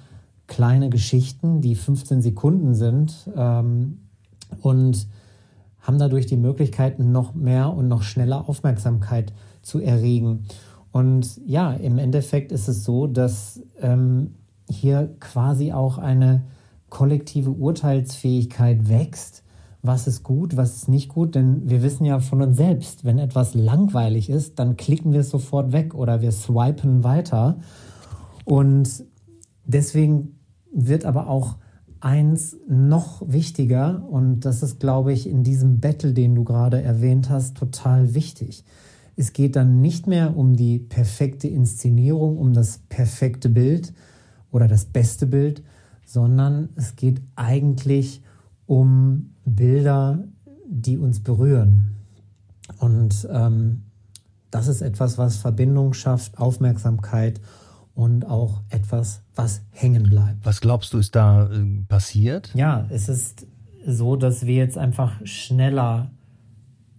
kleine 0.47 0.91
Geschichten, 0.91 1.61
die 1.61 1.75
15 1.75 2.21
Sekunden 2.21 2.75
sind 2.75 3.31
ähm, 3.37 3.99
und 4.61 5.07
haben 5.83 5.99
dadurch 5.99 6.27
die 6.27 6.37
Möglichkeit, 6.37 6.99
noch 6.99 7.35
mehr 7.35 7.73
und 7.73 7.89
noch 7.89 8.03
schneller 8.03 8.49
Aufmerksamkeit 8.49 9.33
zu 9.63 9.81
erregen. 9.81 10.47
Und 10.93 11.41
ja, 11.47 11.73
im 11.73 11.99
Endeffekt 11.99 12.53
ist 12.53 12.69
es 12.69 12.85
so, 12.85 13.07
dass 13.07 13.61
ähm, 13.81 14.35
hier 14.69 15.15
quasi 15.21 15.73
auch 15.73 15.99
eine 15.99 16.45
kollektive 16.89 17.51
Urteilsfähigkeit 17.51 18.89
wächst. 18.89 19.43
Was 19.83 20.07
ist 20.07 20.23
gut, 20.23 20.57
was 20.57 20.77
ist 20.77 20.89
nicht 20.89 21.09
gut? 21.09 21.35
Denn 21.35 21.69
wir 21.69 21.83
wissen 21.83 22.05
ja 22.05 22.21
von 22.21 22.43
uns 22.43 22.57
selbst, 22.57 23.05
wenn 23.05 23.19
etwas 23.19 23.55
langweilig 23.55 24.31
ist, 24.31 24.59
dann 24.59 24.77
klicken 24.77 25.13
wir 25.13 25.21
es 25.21 25.31
sofort 25.31 25.73
weg 25.73 25.95
oder 25.95 26.21
wir 26.21 26.31
swipen 26.31 27.03
weiter. 27.03 27.59
Und 28.45 29.05
deswegen 29.65 30.39
wird 30.73 31.05
aber 31.05 31.29
auch 31.29 31.57
eins 32.03 32.57
noch 32.69 33.23
wichtiger 33.27 34.07
und 34.09 34.41
das 34.41 34.63
ist, 34.63 34.81
glaube 34.81 35.13
ich, 35.13 35.29
in 35.29 35.45
diesem 35.45 35.81
Battle, 35.81 36.13
den 36.13 36.35
du 36.35 36.45
gerade 36.45 36.83
erwähnt 36.83 37.31
hast, 37.31 37.57
total 37.57 38.15
wichtig. 38.15 38.65
Es 39.17 39.33
geht 39.33 39.57
dann 39.57 39.81
nicht 39.81 40.07
mehr 40.07 40.37
um 40.37 40.57
die 40.57 40.79
perfekte 40.79 41.49
Inszenierung, 41.49 42.39
um 42.39 42.53
das 42.53 42.79
perfekte 42.89 43.49
Bild 43.49 43.93
oder 44.51 44.69
das 44.69 44.85
beste 44.87 45.27
Bild, 45.27 45.63
sondern 46.05 46.71
es 46.77 46.97
geht 46.97 47.23
eigentlich 47.37 48.23
um 48.67 49.35
Bilder, 49.45 50.25
die 50.67 50.99
uns 50.99 51.21
berühren. 51.21 51.97
Und 52.79 53.29
ähm, 53.31 53.83
Das 54.51 54.69
ist 54.69 54.83
etwas, 54.83 55.17
was 55.17 55.37
Verbindung 55.37 55.95
schafft, 55.95 56.39
Aufmerksamkeit 56.39 57.41
und 57.95 58.27
auch 58.27 58.63
etwas, 58.71 59.23
was 59.35 59.63
hängen 59.71 60.05
bleibt. 60.05 60.45
Was 60.45 60.61
glaubst 60.61 60.93
du, 60.93 60.99
ist 60.99 61.15
da 61.15 61.51
äh, 61.51 61.65
passiert? 61.89 62.51
Ja, 62.55 62.87
es 62.91 63.09
ist 63.09 63.47
so, 63.87 64.17
dass 64.17 64.47
wir 64.47 64.57
jetzt 64.57 64.79
einfach 64.79 65.15
schneller 65.25 66.11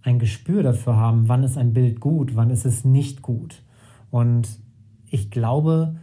ein 0.02 0.18
Gespür 0.18 0.62
dafür 0.62 0.96
haben, 0.96 1.28
wann 1.28 1.42
ist 1.42 1.56
ein 1.56 1.72
Bild 1.72 1.98
gut, 2.00 2.36
wann 2.36 2.50
ist 2.50 2.66
es 2.66 2.84
nicht 2.84 3.22
gut. 3.22 3.62
Und 4.10 4.48
ich 5.06 5.30
glaube, 5.30 5.96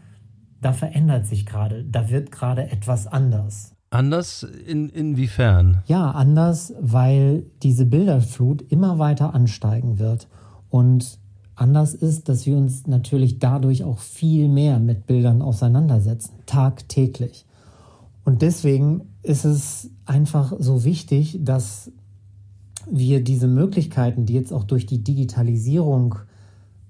da 0.59 0.73
verändert 0.73 1.27
sich 1.27 1.45
gerade, 1.45 1.83
da 1.83 2.09
wird 2.09 2.31
gerade 2.31 2.69
etwas 2.71 3.07
anders. 3.07 3.75
Anders 3.89 4.43
in, 4.43 4.89
inwiefern? 4.89 5.83
Ja, 5.85 6.11
anders, 6.11 6.73
weil 6.79 7.43
diese 7.61 7.85
Bilderflut 7.85 8.61
immer 8.61 8.99
weiter 8.99 9.35
ansteigen 9.35 9.99
wird. 9.99 10.27
Und 10.69 11.19
anders 11.61 11.93
ist, 11.93 12.27
dass 12.27 12.47
wir 12.47 12.57
uns 12.57 12.87
natürlich 12.87 13.37
dadurch 13.37 13.83
auch 13.83 13.99
viel 13.99 14.49
mehr 14.49 14.79
mit 14.79 15.05
Bildern 15.05 15.43
auseinandersetzen, 15.43 16.33
tagtäglich. 16.47 17.45
Und 18.25 18.41
deswegen 18.41 19.01
ist 19.21 19.45
es 19.45 19.91
einfach 20.05 20.53
so 20.57 20.83
wichtig, 20.83 21.39
dass 21.43 21.91
wir 22.89 23.23
diese 23.23 23.47
Möglichkeiten, 23.47 24.25
die 24.25 24.33
jetzt 24.33 24.51
auch 24.51 24.63
durch 24.63 24.87
die 24.87 25.03
Digitalisierung 25.03 26.15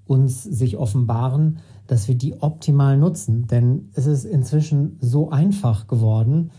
uns 0.06 0.42
sich 0.42 0.78
offenbaren, 0.78 1.58
dass 1.86 2.08
wir 2.08 2.14
die 2.14 2.40
optimal 2.40 2.96
nutzen. 2.96 3.46
Denn 3.46 3.90
es 3.92 4.06
ist 4.06 4.24
inzwischen 4.24 4.96
so 5.00 5.30
einfach 5.30 5.86
geworden, 5.86 6.50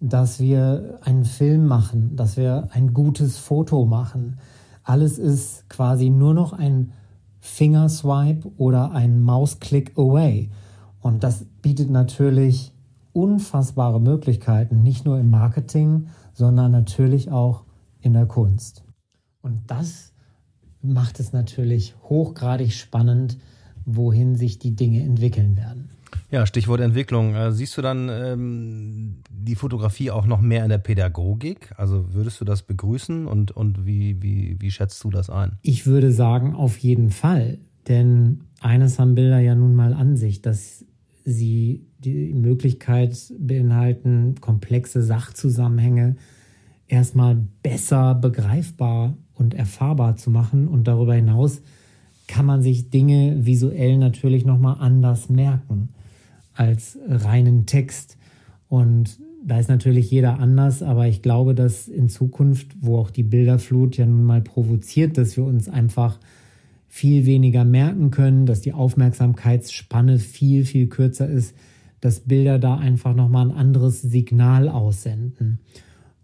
dass 0.00 0.40
wir 0.40 0.98
einen 1.02 1.24
Film 1.24 1.66
machen, 1.66 2.16
dass 2.16 2.36
wir 2.36 2.68
ein 2.72 2.94
gutes 2.94 3.38
Foto 3.38 3.86
machen. 3.86 4.38
Alles 4.82 5.18
ist 5.18 5.68
quasi 5.68 6.10
nur 6.10 6.34
noch 6.34 6.52
ein 6.52 6.92
Fingerswipe 7.40 8.50
oder 8.56 8.92
ein 8.92 9.20
Mausklick 9.20 9.96
away. 9.98 10.50
Und 11.00 11.24
das 11.24 11.46
bietet 11.62 11.90
natürlich 11.90 12.72
unfassbare 13.12 14.00
Möglichkeiten, 14.00 14.82
nicht 14.82 15.04
nur 15.04 15.18
im 15.18 15.30
Marketing, 15.30 16.08
sondern 16.32 16.70
natürlich 16.70 17.30
auch 17.30 17.64
in 18.00 18.12
der 18.12 18.26
Kunst. 18.26 18.84
Und 19.42 19.70
das 19.70 20.12
macht 20.82 21.20
es 21.20 21.32
natürlich 21.32 21.94
hochgradig 22.04 22.72
spannend, 22.72 23.38
wohin 23.84 24.36
sich 24.36 24.58
die 24.58 24.76
Dinge 24.76 25.02
entwickeln 25.02 25.56
werden. 25.56 25.90
Ja, 26.30 26.46
Stichwort 26.46 26.80
Entwicklung. 26.80 27.34
Äh, 27.34 27.50
siehst 27.50 27.76
du 27.76 27.82
dann 27.82 28.08
ähm, 28.08 29.16
die 29.30 29.56
Fotografie 29.56 30.12
auch 30.12 30.26
noch 30.26 30.40
mehr 30.40 30.62
in 30.62 30.70
der 30.70 30.78
Pädagogik? 30.78 31.72
Also 31.76 32.14
würdest 32.14 32.40
du 32.40 32.44
das 32.44 32.62
begrüßen 32.62 33.26
und, 33.26 33.50
und 33.50 33.84
wie, 33.84 34.22
wie, 34.22 34.56
wie 34.60 34.70
schätzt 34.70 35.02
du 35.02 35.10
das 35.10 35.28
ein? 35.28 35.58
Ich 35.62 35.86
würde 35.86 36.12
sagen, 36.12 36.54
auf 36.54 36.78
jeden 36.78 37.10
Fall. 37.10 37.58
Denn 37.88 38.42
eines 38.60 39.00
haben 39.00 39.16
Bilder 39.16 39.40
ja 39.40 39.56
nun 39.56 39.74
mal 39.74 39.92
an 39.92 40.16
sich, 40.16 40.40
dass 40.40 40.84
sie 41.24 41.86
die 41.98 42.32
Möglichkeit 42.32 43.16
beinhalten, 43.36 44.36
komplexe 44.40 45.02
Sachzusammenhänge 45.02 46.14
erstmal 46.86 47.38
besser 47.62 48.14
begreifbar 48.14 49.16
und 49.34 49.54
erfahrbar 49.54 50.14
zu 50.14 50.30
machen. 50.30 50.68
Und 50.68 50.86
darüber 50.86 51.14
hinaus 51.14 51.60
kann 52.28 52.46
man 52.46 52.62
sich 52.62 52.90
Dinge 52.90 53.44
visuell 53.44 53.98
natürlich 53.98 54.44
nochmal 54.44 54.76
anders 54.78 55.28
merken 55.28 55.88
als 56.60 56.98
reinen 57.08 57.64
Text. 57.64 58.18
Und 58.68 59.18
da 59.42 59.58
ist 59.58 59.70
natürlich 59.70 60.10
jeder 60.10 60.38
anders, 60.38 60.82
aber 60.82 61.08
ich 61.08 61.22
glaube, 61.22 61.54
dass 61.54 61.88
in 61.88 62.10
Zukunft, 62.10 62.76
wo 62.82 62.98
auch 62.98 63.10
die 63.10 63.22
Bilderflut 63.22 63.96
ja 63.96 64.04
nun 64.04 64.24
mal 64.24 64.42
provoziert, 64.42 65.16
dass 65.16 65.38
wir 65.38 65.44
uns 65.44 65.70
einfach 65.70 66.20
viel 66.86 67.24
weniger 67.24 67.64
merken 67.64 68.10
können, 68.10 68.44
dass 68.44 68.60
die 68.60 68.74
Aufmerksamkeitsspanne 68.74 70.18
viel, 70.18 70.66
viel 70.66 70.88
kürzer 70.88 71.26
ist, 71.30 71.56
dass 72.02 72.20
Bilder 72.20 72.58
da 72.58 72.76
einfach 72.76 73.14
nochmal 73.14 73.50
ein 73.50 73.56
anderes 73.56 74.02
Signal 74.02 74.68
aussenden. 74.68 75.60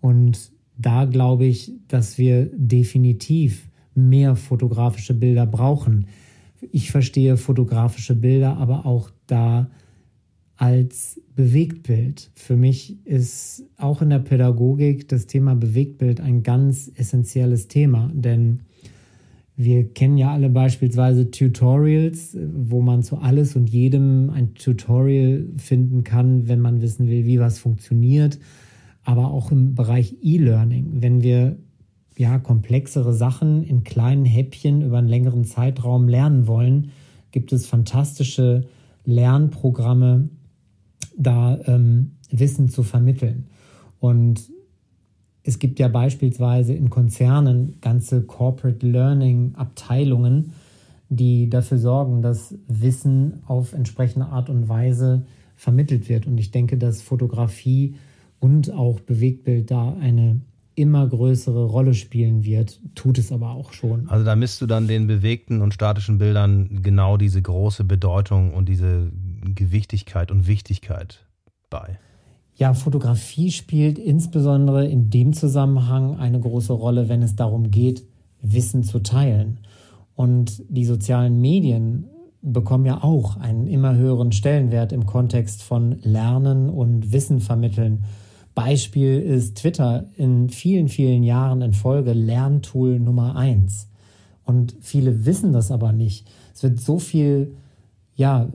Und 0.03 0.53
da 0.77 1.07
glaube 1.07 1.46
ich, 1.46 1.72
dass 1.88 2.18
wir 2.18 2.51
definitiv 2.55 3.70
mehr 3.94 4.37
fotografische 4.37 5.14
Bilder 5.14 5.46
brauchen. 5.46 6.09
Ich 6.72 6.90
verstehe 6.90 7.38
fotografische 7.38 8.14
Bilder 8.14 8.59
aber 8.59 8.85
auch 8.85 9.09
da 9.27 9.70
als 10.57 11.21
Bewegtbild. 11.35 12.31
Für 12.35 12.57
mich 12.57 12.97
ist 13.05 13.64
auch 13.77 14.01
in 14.01 14.11
der 14.11 14.21
Pädagogik 14.21 15.09
das 15.09 15.27
Thema 15.27 15.55
Bewegtbild 15.55 16.21
ein 16.21 16.42
ganz 16.42 16.90
essentielles 16.95 17.69
Thema, 17.69 18.11
denn 18.14 18.61
wir 19.59 19.88
kennen 19.88 20.19
ja 20.19 20.33
alle 20.33 20.51
beispielsweise 20.51 21.31
Tutorials, 21.31 22.37
wo 22.55 22.83
man 22.83 23.03
zu 23.03 23.16
alles 23.16 23.57
und 23.57 23.71
jedem 23.71 24.29
ein 24.31 24.55
Tutorial 24.55 25.47
finden 25.57 26.05
kann, 26.05 26.47
wenn 26.47 26.61
man 26.61 26.83
wissen 26.83 27.09
will, 27.09 27.25
wie 27.25 27.40
was 27.40 27.59
funktioniert. 27.59 28.38
Aber 29.03 29.31
auch 29.31 29.51
im 29.51 29.75
Bereich 29.75 30.16
E-Learning, 30.23 31.01
wenn 31.01 31.23
wir 31.23 31.57
ja 32.19 32.38
komplexere 32.38 33.14
Sachen 33.14 33.62
in 33.62 33.83
kleinen 33.83 34.25
Häppchen 34.25 34.83
über 34.83 34.99
einen 34.99 35.09
längeren 35.09 35.45
Zeitraum 35.45 36.09
lernen 36.09 36.47
wollen, 36.47 36.90
gibt 37.31 37.53
es 37.53 37.66
fantastische 37.66 38.66
Lernprogramme, 39.05 40.29
da 41.17 41.59
ähm, 41.67 42.13
Wissen 42.31 42.69
zu 42.69 42.83
vermitteln. 42.83 43.47
Und 43.99 44.51
es 45.43 45.59
gibt 45.59 45.79
ja 45.79 45.89
beispielsweise 45.89 46.75
in 46.75 46.91
Konzernen 46.91 47.79
ganze 47.81 48.23
Corporate 48.23 48.87
Learning 48.87 49.55
Abteilungen, 49.55 50.53
die 51.09 51.49
dafür 51.49 51.79
sorgen, 51.79 52.21
dass 52.21 52.55
Wissen 52.67 53.43
auf 53.47 53.73
entsprechende 53.73 54.27
Art 54.27 54.51
und 54.51 54.69
Weise 54.69 55.25
vermittelt 55.55 56.09
wird. 56.09 56.27
Und 56.27 56.39
ich 56.39 56.51
denke, 56.51 56.77
dass 56.77 57.01
Fotografie 57.01 57.95
und 58.41 58.73
auch 58.73 59.01
Bewegtbild 59.01 59.71
da 59.71 59.95
eine 59.95 60.41
immer 60.75 61.07
größere 61.07 61.65
Rolle 61.65 61.95
spielen 61.95 62.45
wird, 62.45 62.81
tut 62.95 63.19
es 63.19 63.33
aber 63.33 63.51
auch 63.51 63.73
schon. 63.73 64.09
Also 64.09 64.25
da 64.25 64.37
misst 64.37 64.61
du 64.61 64.67
dann 64.67 64.87
den 64.87 65.07
bewegten 65.07 65.63
und 65.63 65.73
statischen 65.73 66.19
Bildern 66.19 66.83
genau 66.83 67.17
diese 67.17 67.41
große 67.41 67.85
Bedeutung 67.85 68.53
und 68.53 68.69
diese 68.69 69.11
Gewichtigkeit 69.55 70.31
und 70.31 70.47
Wichtigkeit 70.47 71.27
bei. 71.71 71.99
Ja, 72.55 72.73
Fotografie 72.73 73.53
spielt 73.53 73.99
insbesondere 73.99 74.87
in 74.87 75.11
dem 75.11 75.35
Zusammenhang 75.35 76.17
eine 76.17 76.41
große 76.41 76.73
Rolle, 76.73 77.09
wenn 77.09 77.23
es 77.23 77.37
darum 77.37 77.71
geht, 77.71 78.05
Wissen 78.41 78.83
zu 78.83 79.01
teilen. 79.01 79.59
Und 80.15 80.63
die 80.71 80.87
sozialen 80.87 81.41
Medien 81.41 82.07
bekommen 82.41 82.87
ja 82.87 83.03
auch 83.03 83.37
einen 83.37 83.67
immer 83.67 83.95
höheren 83.97 84.33
Stellenwert 84.33 84.93
im 84.93 85.05
Kontext 85.05 85.63
von 85.63 85.99
Lernen 86.03 86.71
und 86.71 87.13
Wissen 87.13 87.41
vermitteln. 87.41 88.05
Beispiel 88.55 89.21
ist 89.21 89.59
Twitter 89.59 90.07
in 90.17 90.49
vielen, 90.49 90.89
vielen 90.89 91.23
Jahren 91.23 91.61
in 91.61 91.75
Folge 91.75 92.15
Lerntool 92.15 92.99
Nummer 92.99 93.37
eins. 93.37 93.89
Und 94.45 94.77
viele 94.81 95.27
wissen 95.27 95.53
das 95.53 95.71
aber 95.71 95.93
nicht. 95.93 96.31
Es 96.55 96.63
wird 96.63 96.81
so 96.81 96.99
viel, 96.99 97.55
ja, 98.15 98.49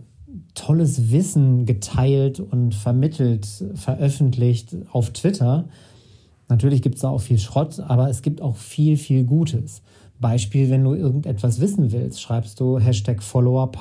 tolles 0.53 1.11
Wissen 1.11 1.65
geteilt 1.65 2.39
und 2.39 2.75
vermittelt, 2.75 3.47
veröffentlicht 3.75 4.75
auf 4.91 5.11
Twitter. 5.11 5.65
Natürlich 6.47 6.81
gibt 6.81 6.95
es 6.95 7.01
da 7.01 7.09
auch 7.09 7.21
viel 7.21 7.39
Schrott, 7.39 7.79
aber 7.79 8.09
es 8.09 8.21
gibt 8.21 8.41
auch 8.41 8.55
viel, 8.55 8.97
viel 8.97 9.23
Gutes. 9.23 9.81
Beispiel, 10.19 10.69
wenn 10.69 10.83
du 10.83 10.93
irgendetwas 10.93 11.59
wissen 11.59 11.91
willst, 11.91 12.21
schreibst 12.21 12.59
du 12.59 12.79
Hashtag 12.79 13.23
Follower 13.23 13.71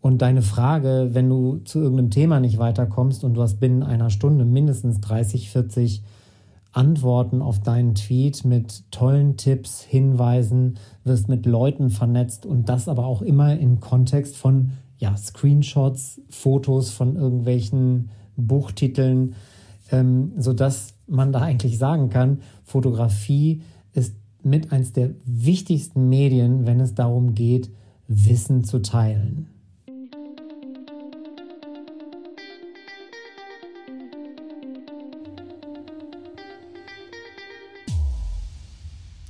und 0.00 0.20
deine 0.20 0.42
Frage, 0.42 1.10
wenn 1.12 1.28
du 1.28 1.58
zu 1.58 1.78
irgendeinem 1.78 2.10
Thema 2.10 2.40
nicht 2.40 2.58
weiterkommst 2.58 3.22
und 3.22 3.34
du 3.34 3.42
hast 3.42 3.60
binnen 3.60 3.84
einer 3.84 4.10
Stunde 4.10 4.44
mindestens 4.44 5.00
30, 5.00 5.50
40 5.50 6.02
Antworten 6.72 7.40
auf 7.40 7.60
deinen 7.60 7.94
Tweet 7.94 8.44
mit 8.44 8.90
tollen 8.90 9.36
Tipps, 9.36 9.82
Hinweisen, 9.82 10.78
wirst 11.04 11.28
mit 11.28 11.46
Leuten 11.46 11.90
vernetzt 11.90 12.46
und 12.46 12.68
das 12.68 12.88
aber 12.88 13.06
auch 13.06 13.22
immer 13.22 13.56
im 13.56 13.78
Kontext 13.78 14.36
von 14.36 14.72
ja, 15.02 15.16
Screenshots, 15.16 16.20
Fotos 16.30 16.90
von 16.90 17.16
irgendwelchen 17.16 18.10
Buchtiteln, 18.36 19.34
ähm, 19.90 20.30
sodass 20.38 20.94
man 21.08 21.32
da 21.32 21.40
eigentlich 21.40 21.76
sagen 21.76 22.08
kann, 22.08 22.38
Fotografie 22.62 23.62
ist 23.94 24.14
mit 24.44 24.70
eins 24.70 24.92
der 24.92 25.10
wichtigsten 25.24 26.08
Medien, 26.08 26.66
wenn 26.66 26.78
es 26.78 26.94
darum 26.94 27.34
geht, 27.34 27.68
Wissen 28.06 28.62
zu 28.62 28.80
teilen. 28.80 29.48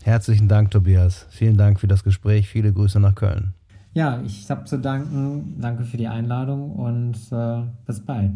Herzlichen 0.02 0.48
Dank, 0.48 0.70
Tobias. 0.70 1.26
Vielen 1.30 1.56
Dank 1.56 1.80
für 1.80 1.88
das 1.88 2.04
Gespräch. 2.04 2.46
Viele 2.46 2.74
Grüße 2.74 3.00
nach 3.00 3.14
Köln. 3.14 3.54
Ja, 3.94 4.22
ich 4.24 4.50
habe 4.50 4.64
zu 4.64 4.78
danken. 4.78 5.60
Danke 5.60 5.84
für 5.84 5.98
die 5.98 6.08
Einladung 6.08 6.72
und 6.72 7.14
äh, 7.30 7.62
bis 7.84 8.00
bald. 8.00 8.32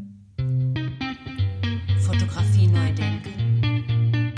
Fotografie 2.00 2.66
neu 2.66 2.92
denken. 2.92 4.34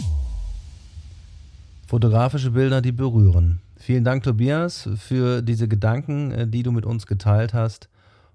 Fotografische 1.88 2.52
Bilder, 2.52 2.81
die 2.81 2.92
berühren. 2.92 3.61
Vielen 3.76 4.04
Dank, 4.04 4.22
Tobias, 4.22 4.88
für 4.96 5.42
diese 5.42 5.66
Gedanken, 5.66 6.31
äh, 6.31 6.46
die 6.46 6.62
du 6.62 6.70
mit 6.70 6.87
uns 6.87 7.07
geteilt 7.07 7.52
hast. 7.52 7.88